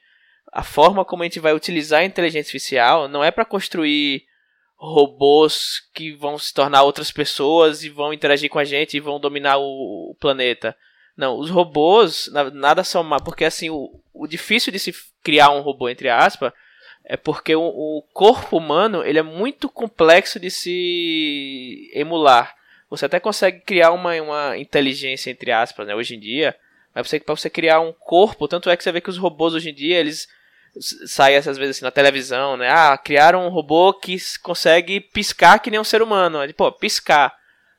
a 0.52 0.64
forma 0.64 1.06
como 1.06 1.24
a 1.24 1.26
gente 1.26 1.40
vai 1.40 1.54
utilizar 1.54 2.02
a 2.02 2.06
inteligência 2.06 2.50
artificial 2.50 3.08
não 3.08 3.24
é 3.24 3.32
para 3.32 3.46
construir 3.46 4.26
robôs 4.76 5.80
que 5.94 6.12
vão 6.12 6.38
se 6.38 6.54
tornar 6.54 6.84
outras 6.84 7.10
pessoas 7.10 7.84
e 7.84 7.90
vão 7.90 8.12
interagir 8.14 8.50
com 8.50 8.60
a 8.60 8.66
gente 8.66 8.98
e 8.98 9.00
vão 9.00 9.18
dominar 9.18 9.58
o, 9.58 10.12
o 10.12 10.16
planeta. 10.20 10.76
Não, 11.16 11.38
os 11.38 11.50
robôs 11.50 12.30
nada 12.54 12.84
são 12.84 13.08
porque 13.24 13.46
assim, 13.46 13.70
o, 13.70 14.00
o 14.14 14.28
difícil 14.28 14.72
de 14.72 14.80
se 14.80 14.94
criar 15.22 15.52
um 15.52 15.62
robô, 15.62 15.88
entre 15.88 16.10
aspas, 16.10 16.52
é 17.06 17.16
porque 17.16 17.56
o, 17.56 17.62
o, 17.62 18.04
corpo 18.14 18.58
humano 18.58 19.04
ele 19.04 19.20
é 19.20 19.24
muito 19.24 19.70
complexo 19.70 20.40
de 20.40 20.50
se 20.50 21.92
emular. 21.94 22.56
Você 22.90 23.06
até 23.06 23.20
consegue 23.20 23.62
criar 23.62 23.92
uma, 23.92 24.14
uma 24.22 24.58
inteligência, 24.58 25.30
entre 25.30 25.52
aspas, 25.52 25.86
né, 25.88 25.96
hoje 25.96 26.16
em 26.16 26.20
dia, 26.20 26.56
mas 26.94 27.08
você, 27.08 27.20
para 27.20 27.36
você 27.36 27.50
criar 27.50 27.80
um 27.80 27.94
corpo, 27.94 28.48
tanto 28.48 28.70
é 28.70 28.78
que 28.78 28.84
você 28.84 28.92
vê 28.92 29.02
que 29.02 29.10
os 29.10 29.18
robôs 29.18 29.54
hoje 29.54 29.70
em 29.70 29.74
dia, 29.74 30.00
eles 30.00 30.28
saem 31.06 31.36
às 31.36 31.46
vezes 31.46 31.78
assim 31.78 31.86
na 31.86 31.92
televisão, 31.92 32.58
né? 32.58 32.70
Ah, 32.70 32.98
criaram 32.98 33.46
um 33.46 33.50
robô 33.50 33.94
que 33.94 34.18
consegue 34.42 35.00
piscar 35.00 35.60
que 35.60 35.70
nem 35.70 35.80
um 35.80 35.84
ser 35.84 36.02
humano. 36.02 36.40
Pô, 36.54 36.72
piscar. 36.72 37.36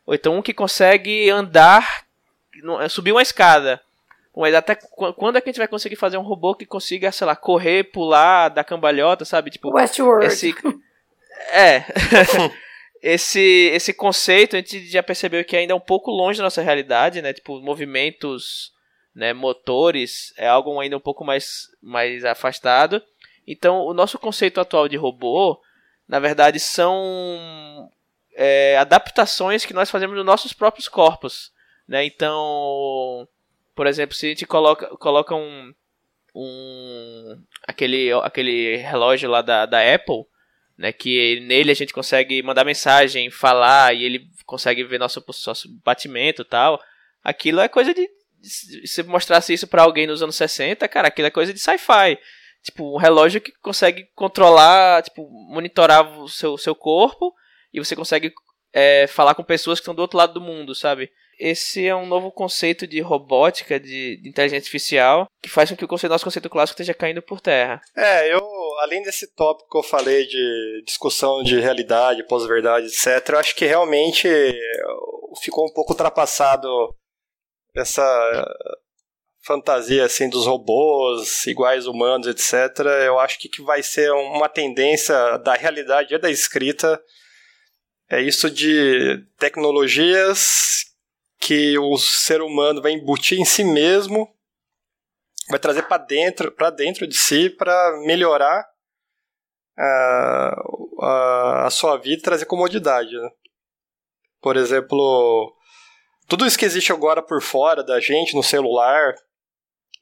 Ou 0.06 0.14
então 0.14 0.36
um 0.36 0.42
que 0.42 0.52
consegue 0.52 1.30
andar 1.30 2.03
subir 2.88 3.12
uma 3.12 3.22
escada. 3.22 3.80
Mas 4.36 4.54
até 4.54 4.74
quando 4.74 5.36
é 5.36 5.40
que 5.40 5.48
a 5.48 5.52
gente 5.52 5.58
vai 5.58 5.68
conseguir 5.68 5.96
fazer 5.96 6.16
um 6.16 6.22
robô 6.22 6.54
que 6.54 6.66
consiga, 6.66 7.12
sei 7.12 7.26
lá, 7.26 7.36
correr, 7.36 7.84
pular, 7.84 8.48
dar 8.48 8.64
cambalhota, 8.64 9.24
sabe? 9.24 9.50
Tipo, 9.50 9.74
Westworld. 9.74 10.26
Esse... 10.26 10.54
É. 11.50 11.84
esse, 13.02 13.70
esse 13.74 13.92
conceito 13.92 14.56
a 14.56 14.60
gente 14.60 14.86
já 14.88 15.02
percebeu 15.02 15.44
que 15.44 15.56
ainda 15.56 15.72
é 15.72 15.76
um 15.76 15.80
pouco 15.80 16.10
longe 16.10 16.38
da 16.38 16.44
nossa 16.44 16.62
realidade, 16.62 17.20
né? 17.20 17.32
Tipo, 17.32 17.60
movimentos, 17.60 18.72
né, 19.14 19.32
motores, 19.32 20.32
é 20.36 20.48
algo 20.48 20.80
ainda 20.80 20.96
um 20.96 21.00
pouco 21.00 21.24
mais, 21.24 21.68
mais 21.82 22.24
afastado. 22.24 23.02
Então, 23.46 23.80
o 23.80 23.92
nosso 23.92 24.18
conceito 24.18 24.60
atual 24.60 24.88
de 24.88 24.96
robô, 24.96 25.60
na 26.08 26.18
verdade, 26.18 26.58
são 26.58 27.90
é, 28.34 28.76
adaptações 28.78 29.64
que 29.64 29.74
nós 29.74 29.90
fazemos 29.90 30.16
nos 30.16 30.24
nossos 30.24 30.52
próprios 30.52 30.88
corpos, 30.88 31.52
né? 31.86 32.04
Então, 32.04 33.28
por 33.74 33.86
exemplo, 33.86 34.14
se 34.14 34.26
a 34.26 34.28
gente 34.30 34.46
coloca, 34.46 34.86
coloca 34.96 35.34
um, 35.34 35.74
um 36.34 37.42
aquele, 37.66 38.12
aquele 38.12 38.76
relógio 38.76 39.28
lá 39.28 39.42
da, 39.42 39.66
da 39.66 39.94
Apple, 39.94 40.24
né, 40.76 40.92
que 40.92 41.40
nele 41.40 41.70
a 41.70 41.74
gente 41.74 41.92
consegue 41.92 42.42
mandar 42.42 42.64
mensagem, 42.64 43.30
falar 43.30 43.94
e 43.94 44.02
ele 44.02 44.28
consegue 44.44 44.82
ver 44.84 44.98
nosso, 44.98 45.24
nosso 45.46 45.68
batimento 45.84 46.42
e 46.42 46.44
tal. 46.44 46.80
Aquilo 47.22 47.60
é 47.60 47.68
coisa 47.68 47.94
de 47.94 48.08
se 48.84 49.02
mostrasse 49.04 49.54
isso 49.54 49.66
para 49.66 49.82
alguém 49.82 50.06
nos 50.06 50.22
anos 50.22 50.36
60, 50.36 50.86
cara, 50.88 51.08
aquilo 51.08 51.28
é 51.28 51.30
coisa 51.30 51.52
de 51.52 51.58
sci-fi. 51.58 52.18
Tipo, 52.62 52.94
um 52.94 52.98
relógio 52.98 53.40
que 53.40 53.52
consegue 53.52 54.06
controlar, 54.14 55.02
tipo, 55.02 55.28
monitorar 55.48 56.18
o 56.18 56.28
seu, 56.28 56.56
seu 56.58 56.74
corpo 56.74 57.34
e 57.72 57.78
você 57.78 57.96
consegue 57.96 58.32
é, 58.72 59.06
falar 59.06 59.34
com 59.34 59.42
pessoas 59.42 59.78
que 59.78 59.82
estão 59.82 59.94
do 59.94 60.02
outro 60.02 60.18
lado 60.18 60.34
do 60.34 60.40
mundo, 60.40 60.74
sabe? 60.74 61.10
Esse 61.38 61.86
é 61.86 61.94
um 61.94 62.06
novo 62.06 62.30
conceito 62.30 62.86
de 62.86 63.00
robótica, 63.00 63.78
de, 63.78 64.16
de 64.16 64.28
inteligência 64.28 64.58
artificial, 64.58 65.26
que 65.42 65.48
faz 65.48 65.70
com 65.70 65.76
que 65.76 65.84
o 65.84 65.88
conceito, 65.88 66.12
nosso 66.12 66.24
conceito 66.24 66.50
clássico 66.50 66.74
esteja 66.74 66.94
caindo 66.94 67.22
por 67.22 67.40
terra. 67.40 67.80
É, 67.96 68.32
eu, 68.32 68.42
além 68.80 69.02
desse 69.02 69.26
tópico 69.34 69.68
que 69.70 69.78
eu 69.78 69.82
falei 69.82 70.26
de 70.26 70.82
discussão 70.86 71.42
de 71.42 71.60
realidade, 71.60 72.26
pós-verdade, 72.26 72.86
etc., 72.86 73.30
eu 73.30 73.38
acho 73.38 73.54
que 73.54 73.66
realmente 73.66 74.28
ficou 75.42 75.66
um 75.66 75.72
pouco 75.72 75.92
ultrapassado 75.92 76.68
essa 77.74 78.02
fantasia 79.42 80.04
assim 80.04 80.28
dos 80.28 80.46
robôs 80.46 81.46
iguais 81.46 81.86
humanos, 81.86 82.26
etc. 82.26 82.78
Eu 83.04 83.18
acho 83.18 83.38
que, 83.38 83.48
que 83.48 83.62
vai 83.62 83.82
ser 83.82 84.10
uma 84.12 84.48
tendência 84.48 85.36
da 85.38 85.54
realidade 85.54 86.14
e 86.14 86.18
da 86.18 86.30
escrita 86.30 87.00
é 88.08 88.20
isso 88.20 88.50
de 88.50 89.24
tecnologias 89.38 90.84
que 91.44 91.78
o 91.78 91.98
ser 91.98 92.40
humano 92.40 92.80
vai 92.80 92.92
embutir 92.92 93.38
em 93.38 93.44
si 93.44 93.62
mesmo, 93.62 94.34
vai 95.50 95.58
trazer 95.58 95.82
para 95.82 96.02
dentro, 96.02 96.50
para 96.50 96.70
dentro 96.70 97.06
de 97.06 97.14
si 97.14 97.50
para 97.50 98.00
melhorar 98.06 98.66
a, 99.76 100.54
a, 101.02 101.66
a, 101.66 101.70
sua 101.70 101.98
vida, 101.98 102.22
trazer 102.22 102.46
comodidade. 102.46 103.14
Né? 103.14 103.28
Por 104.40 104.56
exemplo, 104.56 105.54
tudo 106.26 106.46
isso 106.46 106.58
que 106.58 106.64
existe 106.64 106.92
agora 106.92 107.22
por 107.22 107.42
fora 107.42 107.84
da 107.84 108.00
gente 108.00 108.34
no 108.34 108.42
celular, 108.42 109.14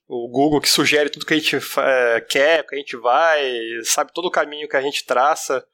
o 0.07 0.29
Google 0.29 0.61
que 0.61 0.69
sugere 0.69 1.11
tudo 1.11 1.27
que 1.27 1.35
a 1.35 1.39
gente 1.39 1.57
é, 1.57 2.21
quer, 2.21 2.65
que 2.65 2.77
a 2.77 2.79
gente 2.79 2.97
vai, 2.97 3.43
sabe 3.83 4.13
todo 4.15 4.27
o 4.27 4.31
caminho 4.31 4.69
que 4.69 4.77
a 4.77 4.81
gente 4.81 5.05
traça, 5.05 5.67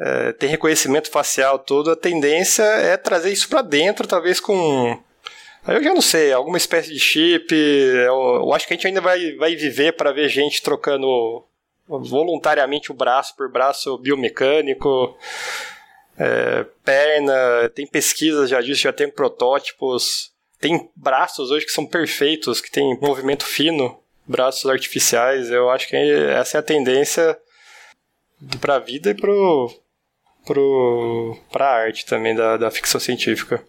é, 0.00 0.32
tem 0.32 0.48
reconhecimento 0.48 1.10
facial, 1.10 1.58
tudo. 1.58 1.90
A 1.90 1.96
tendência 1.96 2.62
é 2.62 2.96
trazer 2.96 3.30
isso 3.30 3.48
para 3.48 3.60
dentro, 3.60 4.08
talvez 4.08 4.40
com 4.40 4.98
eu 5.68 5.82
já 5.82 5.92
não 5.92 6.00
sei, 6.00 6.32
alguma 6.32 6.56
espécie 6.56 6.92
de 6.92 6.98
chip. 6.98 7.54
Eu, 7.54 8.14
eu 8.36 8.54
acho 8.54 8.66
que 8.66 8.72
a 8.72 8.76
gente 8.76 8.86
ainda 8.86 9.00
vai, 9.00 9.32
vai 9.36 9.54
viver 9.54 9.92
para 9.92 10.12
ver 10.12 10.28
gente 10.28 10.62
trocando 10.62 11.44
voluntariamente 11.86 12.90
o 12.90 12.94
braço 12.94 13.36
por 13.36 13.50
braço 13.50 13.98
biomecânico, 13.98 15.16
é, 16.18 16.64
perna. 16.82 17.68
Tem 17.74 17.86
pesquisas 17.86 18.48
já 18.48 18.60
disso, 18.60 18.80
já 18.80 18.92
tem 18.92 19.10
protótipos. 19.10 20.32
Tem 20.58 20.90
braços 20.96 21.50
hoje 21.50 21.66
que 21.66 21.72
são 21.72 21.86
perfeitos, 21.86 22.60
que 22.60 22.70
tem 22.70 22.98
movimento 22.98 23.44
fino, 23.44 23.98
braços 24.26 24.68
artificiais. 24.68 25.50
Eu 25.50 25.68
acho 25.68 25.88
que 25.88 25.96
essa 25.96 26.56
é 26.56 26.60
a 26.60 26.62
tendência 26.62 27.38
para 28.60 28.76
a 28.76 28.78
vida 28.78 29.10
e 29.10 29.14
pro 29.14 29.70
pro 30.44 31.36
para 31.50 31.66
a 31.66 31.74
arte 31.74 32.06
também 32.06 32.34
da, 32.34 32.56
da 32.56 32.70
ficção 32.70 33.00
científica. 33.00 33.64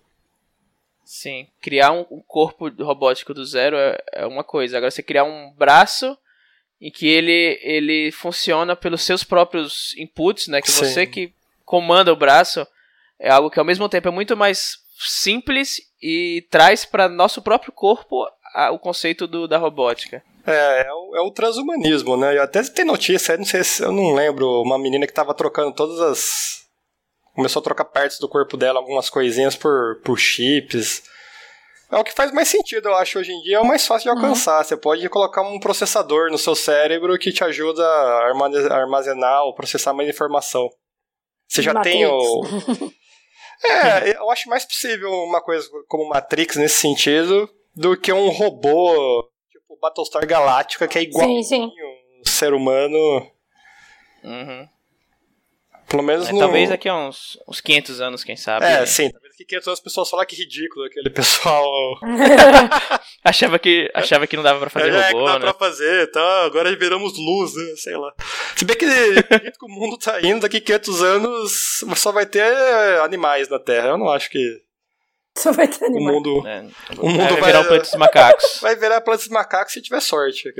Sim, 1.03 1.47
criar 1.61 1.91
um, 1.91 2.05
corpo 2.25 2.69
robótico 2.81 3.33
do 3.33 3.45
zero 3.45 3.75
é, 3.75 3.97
é, 4.13 4.25
uma 4.25 4.43
coisa. 4.43 4.77
Agora 4.77 4.89
você 4.89 5.03
criar 5.03 5.25
um 5.25 5.51
braço 5.51 6.17
em 6.79 6.89
que 6.89 7.07
ele 7.07 7.59
ele 7.61 8.11
funciona 8.11 8.75
pelos 8.75 9.01
seus 9.01 9.23
próprios 9.23 9.95
inputs, 9.97 10.47
né? 10.47 10.61
Que 10.61 10.71
Sim. 10.71 10.85
você 10.85 11.05
que 11.05 11.33
comanda 11.65 12.13
o 12.13 12.15
braço 12.15 12.65
é 13.19 13.29
algo 13.29 13.49
que 13.49 13.59
ao 13.59 13.65
mesmo 13.65 13.89
tempo 13.89 14.07
é 14.07 14.11
muito 14.11 14.37
mais 14.37 14.77
simples 14.97 15.81
e 16.01 16.47
traz 16.49 16.85
para 16.85 17.09
nosso 17.09 17.41
próprio 17.41 17.71
corpo 17.71 18.25
a, 18.53 18.71
o 18.71 18.79
conceito 18.79 19.27
do, 19.27 19.47
da 19.47 19.57
robótica. 19.57 20.23
É, 20.45 20.87
é 20.87 20.93
o, 20.93 21.15
é 21.15 21.21
o 21.21 21.31
transhumanismo, 21.31 22.17
né? 22.17 22.37
Eu 22.37 22.43
até 22.43 22.63
tem 22.63 22.85
notícia, 22.85 23.37
não 23.37 23.45
sei 23.45 23.63
se 23.63 23.83
eu 23.83 23.91
não 23.91 24.13
lembro, 24.13 24.61
uma 24.61 24.77
menina 24.77 25.05
que 25.05 25.13
tava 25.13 25.33
trocando 25.33 25.73
todas 25.73 25.99
as. 25.99 26.61
Começou 27.33 27.59
a 27.61 27.63
trocar 27.63 27.85
partes 27.85 28.19
do 28.19 28.27
corpo 28.27 28.57
dela, 28.57 28.79
algumas 28.79 29.09
coisinhas 29.09 29.55
por, 29.55 30.01
por 30.03 30.17
chips. 30.17 31.03
É 31.91 31.97
o 31.97 32.03
que 32.03 32.13
faz 32.13 32.31
mais 32.31 32.47
sentido, 32.47 32.87
eu 32.87 32.95
acho, 32.95 33.19
hoje 33.19 33.31
em 33.31 33.41
dia, 33.41 33.57
é 33.57 33.59
o 33.59 33.65
mais 33.65 33.85
fácil 33.85 34.09
de 34.09 34.17
uhum. 34.17 34.25
alcançar. 34.25 34.59
Uhum. 34.59 34.63
Você 34.63 34.77
pode 34.77 35.09
colocar 35.09 35.41
um 35.41 35.59
processador 35.59 36.31
no 36.31 36.37
seu 36.37 36.55
cérebro 36.55 37.17
que 37.19 37.33
te 37.33 37.43
ajuda 37.43 37.85
a 37.85 38.77
armazenar 38.77 39.43
ou 39.43 39.53
processar 39.53 39.93
mais 39.93 40.09
informação. 40.09 40.69
Você 41.47 41.61
já 41.61 41.73
Matrix. 41.73 41.97
tem 41.97 42.05
o. 42.05 42.43
É, 43.65 44.15
eu 44.15 44.31
acho 44.31 44.49
mais 44.49 44.63
possível 44.63 45.11
uma 45.11 45.41
coisa 45.41 45.67
como 45.87 46.07
Matrix 46.07 46.55
nesse 46.55 46.77
sentido 46.77 47.49
do 47.75 47.97
que 47.97 48.11
um 48.13 48.29
robô 48.29 49.29
Battlestar 49.81 50.25
Galactica 50.27 50.87
que 50.87 50.97
é 50.97 51.01
igual 51.01 51.25
sim, 51.25 51.43
sim. 51.43 51.65
um 51.65 52.29
ser 52.29 52.53
humano. 52.53 52.97
Uhum. 54.23 54.67
Pelo 55.91 56.03
menos 56.03 56.29
é, 56.29 56.31
no... 56.31 56.39
Talvez 56.39 56.69
daqui 56.69 56.87
a 56.87 56.95
uns, 56.95 57.37
uns 57.45 57.59
500 57.59 57.99
anos, 57.99 58.23
quem 58.23 58.37
sabe. 58.37 58.65
É, 58.65 58.79
né? 58.79 58.85
sim. 58.85 59.11
Talvez 59.11 59.33
daqui 59.33 59.43
a 59.43 59.47
500 59.47 59.67
anos 59.67 59.79
as 59.79 59.83
pessoas 59.83 60.09
falam 60.09 60.25
que 60.25 60.37
ridículo 60.37 60.85
aquele 60.85 61.09
pessoal. 61.09 61.99
achava, 63.25 63.59
que, 63.59 63.91
achava 63.93 64.25
que 64.25 64.37
não 64.37 64.43
dava 64.43 64.61
pra 64.61 64.69
fazer 64.69 64.87
é, 64.87 64.91
robô, 64.91 65.03
é, 65.03 65.09
que 65.09 65.25
dava 65.25 65.39
né? 65.39 65.51
pra 65.51 65.53
fazer, 65.53 66.11
tá? 66.11 66.45
Agora 66.45 66.73
viramos 66.77 67.17
luz, 67.17 67.53
né? 67.55 67.75
Sei 67.75 67.97
lá. 67.97 68.13
Se 68.55 68.63
bem 68.63 68.77
que 68.77 68.85
que 68.87 69.65
o 69.65 69.67
mundo 69.67 69.97
tá 69.97 70.21
indo, 70.21 70.39
daqui 70.39 70.57
a 70.57 70.61
500 70.61 71.01
anos 71.03 71.83
só 71.97 72.13
vai 72.13 72.25
ter 72.25 72.45
animais 73.01 73.49
na 73.49 73.59
Terra. 73.59 73.89
Eu 73.89 73.97
não 73.97 74.09
acho 74.09 74.29
que... 74.29 74.61
Só 75.37 75.51
vai 75.51 75.67
ter 75.67 75.85
animais. 75.85 76.09
O 76.09 76.13
mundo, 76.13 76.47
é, 76.47 76.61
o 76.99 77.07
mundo 77.07 77.17
vai, 77.17 77.27
vai 77.27 77.45
virar 77.45 77.61
o 77.61 77.65
planeta 77.65 77.89
dos 77.89 77.95
macacos. 77.95 78.59
Vai 78.61 78.75
virar 78.75 78.97
o 78.97 79.01
planeta 79.01 79.23
dos 79.23 79.33
macacos 79.33 79.73
se 79.73 79.81
tiver 79.81 80.01
sorte. 80.01 80.53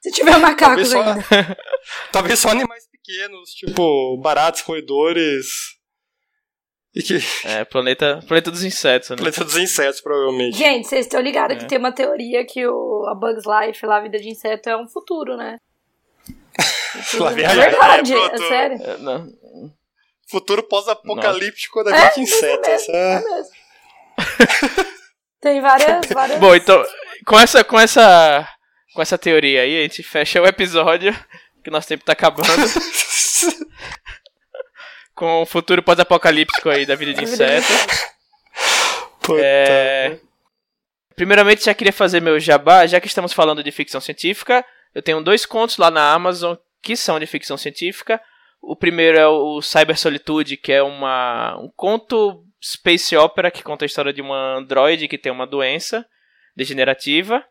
Se 0.00 0.10
tiver 0.12 0.38
macacos 0.38 0.90
talvez 0.90 0.94
ainda. 0.94 1.22
Só, 1.22 1.56
talvez 2.12 2.38
só 2.38 2.48
animais 2.50 2.86
pequenos, 2.90 3.50
tipo 3.50 4.16
baratos, 4.18 4.60
roedores. 4.62 5.74
E 6.94 7.02
que... 7.02 7.18
É, 7.44 7.64
planeta, 7.64 8.20
planeta 8.26 8.52
dos 8.52 8.62
insetos, 8.62 9.10
né? 9.10 9.16
Planeta 9.16 9.44
dos 9.44 9.56
insetos, 9.56 10.00
provavelmente. 10.00 10.56
Gente, 10.56 10.86
vocês 10.86 11.06
estão 11.06 11.20
ligados 11.20 11.56
é. 11.56 11.60
que 11.60 11.66
tem 11.66 11.76
uma 11.76 11.90
teoria 11.90 12.46
que 12.46 12.64
o, 12.64 13.06
a 13.08 13.14
Bugs 13.16 13.42
Life, 13.44 13.84
lá, 13.84 13.96
a 13.96 14.02
vida 14.02 14.18
de 14.18 14.28
inseto, 14.28 14.68
é 14.68 14.76
um 14.76 14.86
futuro, 14.86 15.36
né? 15.36 15.58
é 16.56 17.54
verdade, 17.54 18.14
é, 18.14 18.16
é 18.16 18.38
sério. 18.38 18.78
É, 18.80 18.96
não. 18.98 19.28
Futuro 20.30 20.62
pós-apocalíptico 20.62 21.82
da 21.82 21.90
vida 21.90 22.12
de 22.14 22.20
insetos. 22.20 22.88
É, 22.88 23.20
mesmo. 23.20 23.53
tem 25.40 25.60
várias, 25.60 26.06
várias. 26.06 26.38
Bom, 26.38 26.54
então, 26.54 26.84
com 27.26 27.38
essa, 27.38 27.64
com 27.64 27.78
essa, 27.78 28.48
com 28.94 29.02
essa 29.02 29.18
teoria 29.18 29.62
aí, 29.62 29.78
a 29.78 29.82
gente 29.82 30.02
fecha 30.02 30.40
o 30.40 30.46
episódio 30.46 31.14
que 31.64 31.70
nosso 31.70 31.88
tempo 31.88 32.04
tá 32.04 32.12
acabando. 32.12 32.46
Com 35.16 35.42
o 35.42 35.46
futuro 35.46 35.82
pós-apocalíptico 35.82 36.68
aí 36.68 36.84
da 36.84 36.94
vida 36.96 37.14
de 37.14 37.22
inseto. 37.24 37.72
É... 39.38 40.18
Primeiramente, 41.16 41.64
já 41.64 41.72
queria 41.72 41.92
fazer 41.92 42.20
meu 42.20 42.38
jabá, 42.38 42.86
já 42.86 43.00
que 43.00 43.06
estamos 43.06 43.32
falando 43.32 43.62
de 43.62 43.70
ficção 43.70 44.00
científica. 44.00 44.64
Eu 44.94 45.02
tenho 45.02 45.22
dois 45.22 45.46
contos 45.46 45.78
lá 45.78 45.90
na 45.90 46.12
Amazon 46.12 46.56
que 46.82 46.96
são 46.96 47.18
de 47.18 47.26
ficção 47.26 47.56
científica. 47.56 48.20
O 48.60 48.76
primeiro 48.76 49.18
é 49.18 49.26
o 49.26 49.62
Cyber 49.62 49.96
Solitude, 49.96 50.56
que 50.56 50.72
é 50.72 50.82
uma, 50.82 51.56
um 51.58 51.70
conto 51.76 52.44
space 52.64 53.14
opera 53.16 53.50
que 53.50 53.62
conta 53.62 53.84
a 53.84 53.86
história 53.86 54.12
de 54.12 54.22
uma 54.22 54.56
androide 54.56 55.08
que 55.08 55.18
tem 55.18 55.30
uma 55.30 55.46
doença 55.46 56.06
degenerativa. 56.56 57.44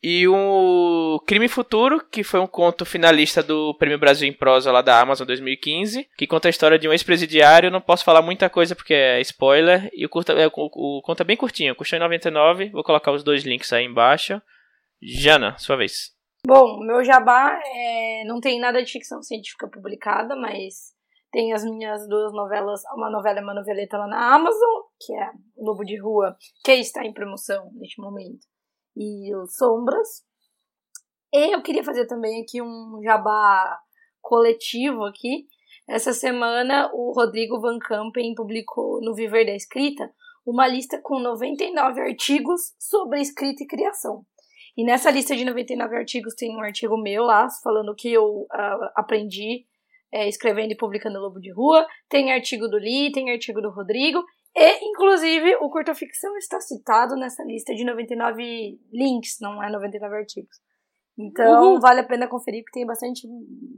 E 0.00 0.28
o 0.28 1.20
Crime 1.26 1.48
Futuro, 1.48 2.00
que 2.08 2.22
foi 2.22 2.38
um 2.38 2.46
conto 2.46 2.84
finalista 2.84 3.42
do 3.42 3.74
Prêmio 3.74 3.98
Brasil 3.98 4.28
em 4.28 4.32
Prosa 4.32 4.70
lá 4.70 4.80
da 4.80 5.00
Amazon 5.00 5.26
2015, 5.26 6.08
que 6.16 6.26
conta 6.26 6.48
a 6.48 6.50
história 6.50 6.78
de 6.78 6.88
um 6.88 6.92
ex-presidiário. 6.92 7.70
Não 7.70 7.80
posso 7.80 8.04
falar 8.04 8.22
muita 8.22 8.48
coisa 8.48 8.76
porque 8.76 8.94
é 8.94 9.20
spoiler. 9.22 9.90
E 9.92 10.06
o, 10.06 10.08
curta, 10.08 10.34
é, 10.34 10.46
o, 10.46 10.50
o 10.54 11.02
conto 11.02 11.22
é 11.22 11.24
bem 11.24 11.36
curtinho, 11.36 11.74
custou 11.74 11.96
em 11.96 12.00
99. 12.00 12.70
Vou 12.70 12.84
colocar 12.84 13.10
os 13.10 13.24
dois 13.24 13.42
links 13.42 13.72
aí 13.72 13.84
embaixo. 13.84 14.40
Jana, 15.02 15.58
sua 15.58 15.76
vez. 15.76 16.12
Bom, 16.46 16.78
meu 16.78 17.02
jabá 17.04 17.60
é, 17.74 18.24
não 18.24 18.40
tem 18.40 18.60
nada 18.60 18.82
de 18.82 18.92
ficção 18.92 19.20
científica 19.20 19.68
publicada, 19.68 20.36
mas 20.36 20.96
tem 21.30 21.52
as 21.52 21.64
minhas 21.64 22.08
duas 22.08 22.32
novelas, 22.32 22.82
uma 22.94 23.10
novela 23.10 23.40
e 23.40 23.42
uma 23.42 23.54
noveleta 23.54 23.98
lá 23.98 24.06
na 24.06 24.34
Amazon, 24.34 24.82
que 24.98 25.14
é 25.14 25.30
Lobo 25.56 25.84
de 25.84 26.00
Rua, 26.00 26.36
que 26.64 26.72
está 26.72 27.04
em 27.04 27.12
promoção 27.12 27.70
neste 27.74 28.00
momento 28.00 28.46
e 28.96 29.30
Sombras. 29.48 30.24
E 31.32 31.54
eu 31.54 31.62
queria 31.62 31.84
fazer 31.84 32.06
também 32.06 32.42
aqui 32.42 32.62
um 32.62 33.00
jabá 33.02 33.78
coletivo 34.20 35.04
aqui. 35.04 35.46
Essa 35.86 36.12
semana 36.12 36.90
o 36.92 37.12
Rodrigo 37.12 37.60
Van 37.60 37.78
Campen 37.78 38.34
publicou 38.34 39.00
no 39.02 39.14
Viver 39.14 39.44
da 39.44 39.54
Escrita 39.54 40.10
uma 40.46 40.66
lista 40.66 40.98
com 41.02 41.18
99 41.18 42.00
artigos 42.00 42.74
sobre 42.78 43.20
escrita 43.20 43.62
e 43.62 43.66
criação. 43.66 44.24
E 44.76 44.84
nessa 44.84 45.10
lista 45.10 45.36
de 45.36 45.44
99 45.44 45.96
artigos 45.96 46.34
tem 46.34 46.56
um 46.56 46.60
artigo 46.60 46.96
meu 46.96 47.24
lá, 47.24 47.48
falando 47.62 47.90
o 47.90 47.94
que 47.94 48.12
eu 48.12 48.24
uh, 48.24 48.90
aprendi 48.94 49.66
é, 50.12 50.28
escrevendo 50.28 50.72
e 50.72 50.76
publicando 50.76 51.18
Lobo 51.18 51.40
de 51.40 51.52
Rua. 51.52 51.86
Tem 52.08 52.32
artigo 52.32 52.68
do 52.68 52.78
Li, 52.78 53.12
tem 53.12 53.30
artigo 53.30 53.60
do 53.60 53.70
Rodrigo. 53.70 54.22
E, 54.54 54.88
inclusive, 54.88 55.56
o 55.56 55.70
Curta 55.70 55.94
Ficção 55.94 56.36
está 56.36 56.60
citado 56.60 57.16
nessa 57.16 57.42
lista 57.44 57.74
de 57.74 57.84
99 57.84 58.78
links, 58.92 59.38
não 59.40 59.62
é 59.62 59.70
99 59.70 60.16
artigos. 60.16 60.56
Então, 61.18 61.74
uhum. 61.74 61.80
vale 61.80 62.00
a 62.00 62.04
pena 62.04 62.28
conferir, 62.28 62.62
porque 62.62 62.78
tem 62.78 62.86
bastante, 62.86 63.22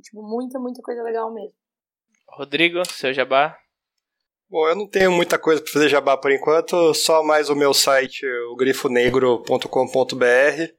tipo, 0.03 0.22
muita, 0.22 0.59
muita 0.59 0.83
coisa 0.83 1.03
legal 1.03 1.33
mesmo. 1.33 1.57
Rodrigo, 2.28 2.85
seu 2.87 3.12
jabá? 3.12 3.57
Bom, 4.49 4.68
eu 4.68 4.76
não 4.76 4.87
tenho 4.87 5.12
muita 5.12 5.39
coisa 5.39 5.62
para 5.62 5.72
fazer 5.72 5.89
jabá 5.89 6.16
por 6.16 6.33
enquanto, 6.33 6.93
só 6.93 7.22
mais 7.22 7.49
o 7.49 7.57
meu 7.57 7.72
site, 7.72 8.26
o 8.51 8.57
grifonegro.com.br. 8.57 10.74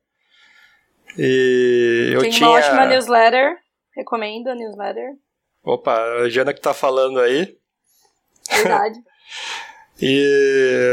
E 1.17 2.11
eu 2.13 2.21
tem 2.21 2.29
tinha... 2.29 2.49
uma 2.49 2.57
ótima 2.57 2.85
newsletter, 2.85 3.57
recomendo 3.95 4.49
a 4.49 4.55
newsletter. 4.55 5.15
Opa, 5.63 5.95
a 5.95 6.29
Jana 6.29 6.53
que 6.53 6.61
tá 6.61 6.73
falando 6.73 7.19
aí. 7.19 7.57
Verdade. 8.49 8.99
E 10.03 10.87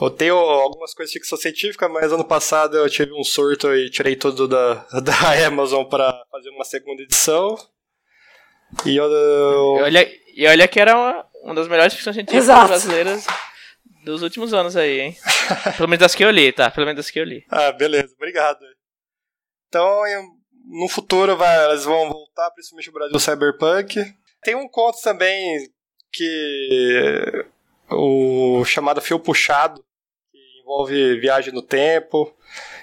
eu 0.00 0.10
tenho 0.10 0.36
algumas 0.36 0.94
coisas 0.94 1.12
de 1.12 1.18
ficção 1.18 1.36
científica, 1.36 1.86
mas 1.86 2.10
ano 2.10 2.24
passado 2.24 2.78
eu 2.78 2.88
tive 2.88 3.12
um 3.12 3.22
surto 3.22 3.74
e 3.74 3.90
tirei 3.90 4.16
tudo 4.16 4.48
da, 4.48 4.74
da 5.04 5.46
Amazon 5.46 5.84
para 5.84 6.24
fazer 6.30 6.48
uma 6.48 6.64
segunda 6.64 7.02
edição. 7.02 7.56
E 8.86 8.96
eu, 8.96 9.04
eu... 9.04 9.76
E, 9.76 9.82
olha, 9.82 10.12
e 10.34 10.46
olha 10.46 10.66
que 10.66 10.80
era 10.80 10.96
uma, 10.96 11.26
uma 11.42 11.54
das 11.54 11.68
melhores 11.68 11.92
ficções 11.92 12.16
científicas 12.16 12.44
Exato. 12.44 12.68
brasileiras 12.68 13.26
dos 14.02 14.22
últimos 14.22 14.54
anos 14.54 14.76
aí, 14.76 15.00
hein? 15.00 15.16
Pelo 15.76 15.88
menos 15.88 16.00
das 16.00 16.14
que 16.14 16.24
eu 16.24 16.30
li, 16.30 16.50
tá? 16.52 16.70
Pelo 16.70 16.86
menos 16.86 16.96
das 16.96 17.10
que 17.10 17.20
eu 17.20 17.24
li. 17.24 17.44
Ah, 17.50 17.70
beleza, 17.70 18.14
obrigado. 18.16 18.58
Então, 19.68 20.06
no 20.64 20.88
futuro 20.88 21.36
vai, 21.36 21.64
elas 21.64 21.84
vão 21.84 22.08
voltar, 22.08 22.50
principalmente 22.50 22.90
o 22.90 22.92
Brasil 22.92 23.18
Cyberpunk. 23.18 24.14
Tem 24.42 24.54
um 24.54 24.68
conto 24.68 25.00
também 25.02 25.70
que 26.12 27.44
o 27.90 28.64
chamado 28.64 29.00
Fio 29.00 29.18
Puxado, 29.18 29.84
que 30.30 30.38
envolve 30.60 31.20
viagem 31.20 31.52
no 31.52 31.62
tempo. 31.62 32.34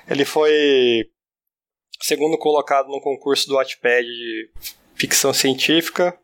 Ele 0.08 0.26
foi 0.26 1.10
segundo 2.02 2.38
colocado 2.38 2.88
no 2.88 3.02
concurso 3.02 3.48
do 3.48 3.56
Wattpad 3.56 4.06
de 4.06 4.50
ficção 4.96 5.34
científica. 5.34 6.18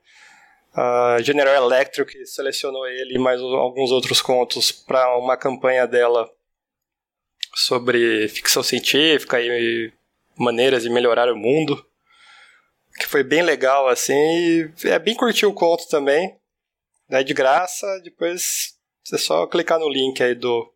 A 0.74 1.18
General 1.22 1.56
Electric 1.56 2.26
selecionou 2.26 2.86
ele 2.88 3.16
e 3.16 3.20
mais 3.20 3.40
alguns 3.40 3.92
outros 3.92 4.22
contos 4.22 4.72
para 4.72 5.18
uma 5.18 5.38
campanha 5.38 5.88
dela 5.88 6.30
sobre 7.54 8.28
ficção 8.28 8.62
científica 8.62 9.40
e 9.42 9.94
maneiras 10.38 10.84
de 10.84 10.90
melhorar 10.90 11.32
o 11.32 11.36
mundo. 11.36 11.86
Que 12.98 13.08
foi 13.08 13.24
bem 13.24 13.42
legal, 13.42 13.88
assim, 13.90 14.14
e 14.14 14.72
é 14.86 14.98
bem 14.98 15.16
curtir 15.16 15.46
o 15.46 15.54
conto 15.54 15.88
também. 15.90 16.38
É 17.10 17.24
de 17.24 17.34
graça, 17.34 17.86
depois 18.04 18.76
é 19.14 19.18
só 19.18 19.46
clicar 19.46 19.80
no 19.80 19.90
link 19.90 20.22
aí 20.24 20.34
do 20.34 20.72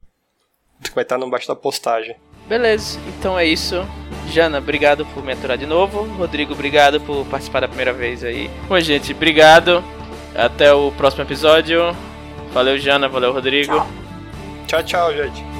que 0.84 0.93
vai 0.93 1.03
estar 1.03 1.18
no 1.18 1.30
baixo 1.30 1.47
da 1.47 1.55
postagem. 1.55 2.16
Beleza, 2.47 2.99
então 3.07 3.38
é 3.38 3.45
isso. 3.45 3.76
Jana, 4.32 4.57
obrigado 4.60 5.05
por 5.07 5.24
me 5.24 5.34
aturar 5.34 5.57
de 5.57 5.66
novo. 5.66 6.03
Rodrigo, 6.18 6.53
obrigado 6.53 6.99
por 7.01 7.26
participar 7.26 7.62
da 7.62 7.68
primeira 7.68 7.93
vez 7.93 8.24
aí. 8.24 8.49
Bom, 8.68 8.80
gente, 8.80 9.12
obrigado. 9.12 9.84
Até 10.36 10.74
o 10.74 10.91
próximo 10.91 11.24
episódio. 11.24 11.95
Valeu, 12.53 12.78
Jana. 12.78 13.07
Valeu, 13.07 13.34
Rodrigo. 13.34 13.74
Tchau, 14.68 14.84
tchau, 14.84 14.84
tchau 14.84 15.14
gente. 15.14 15.59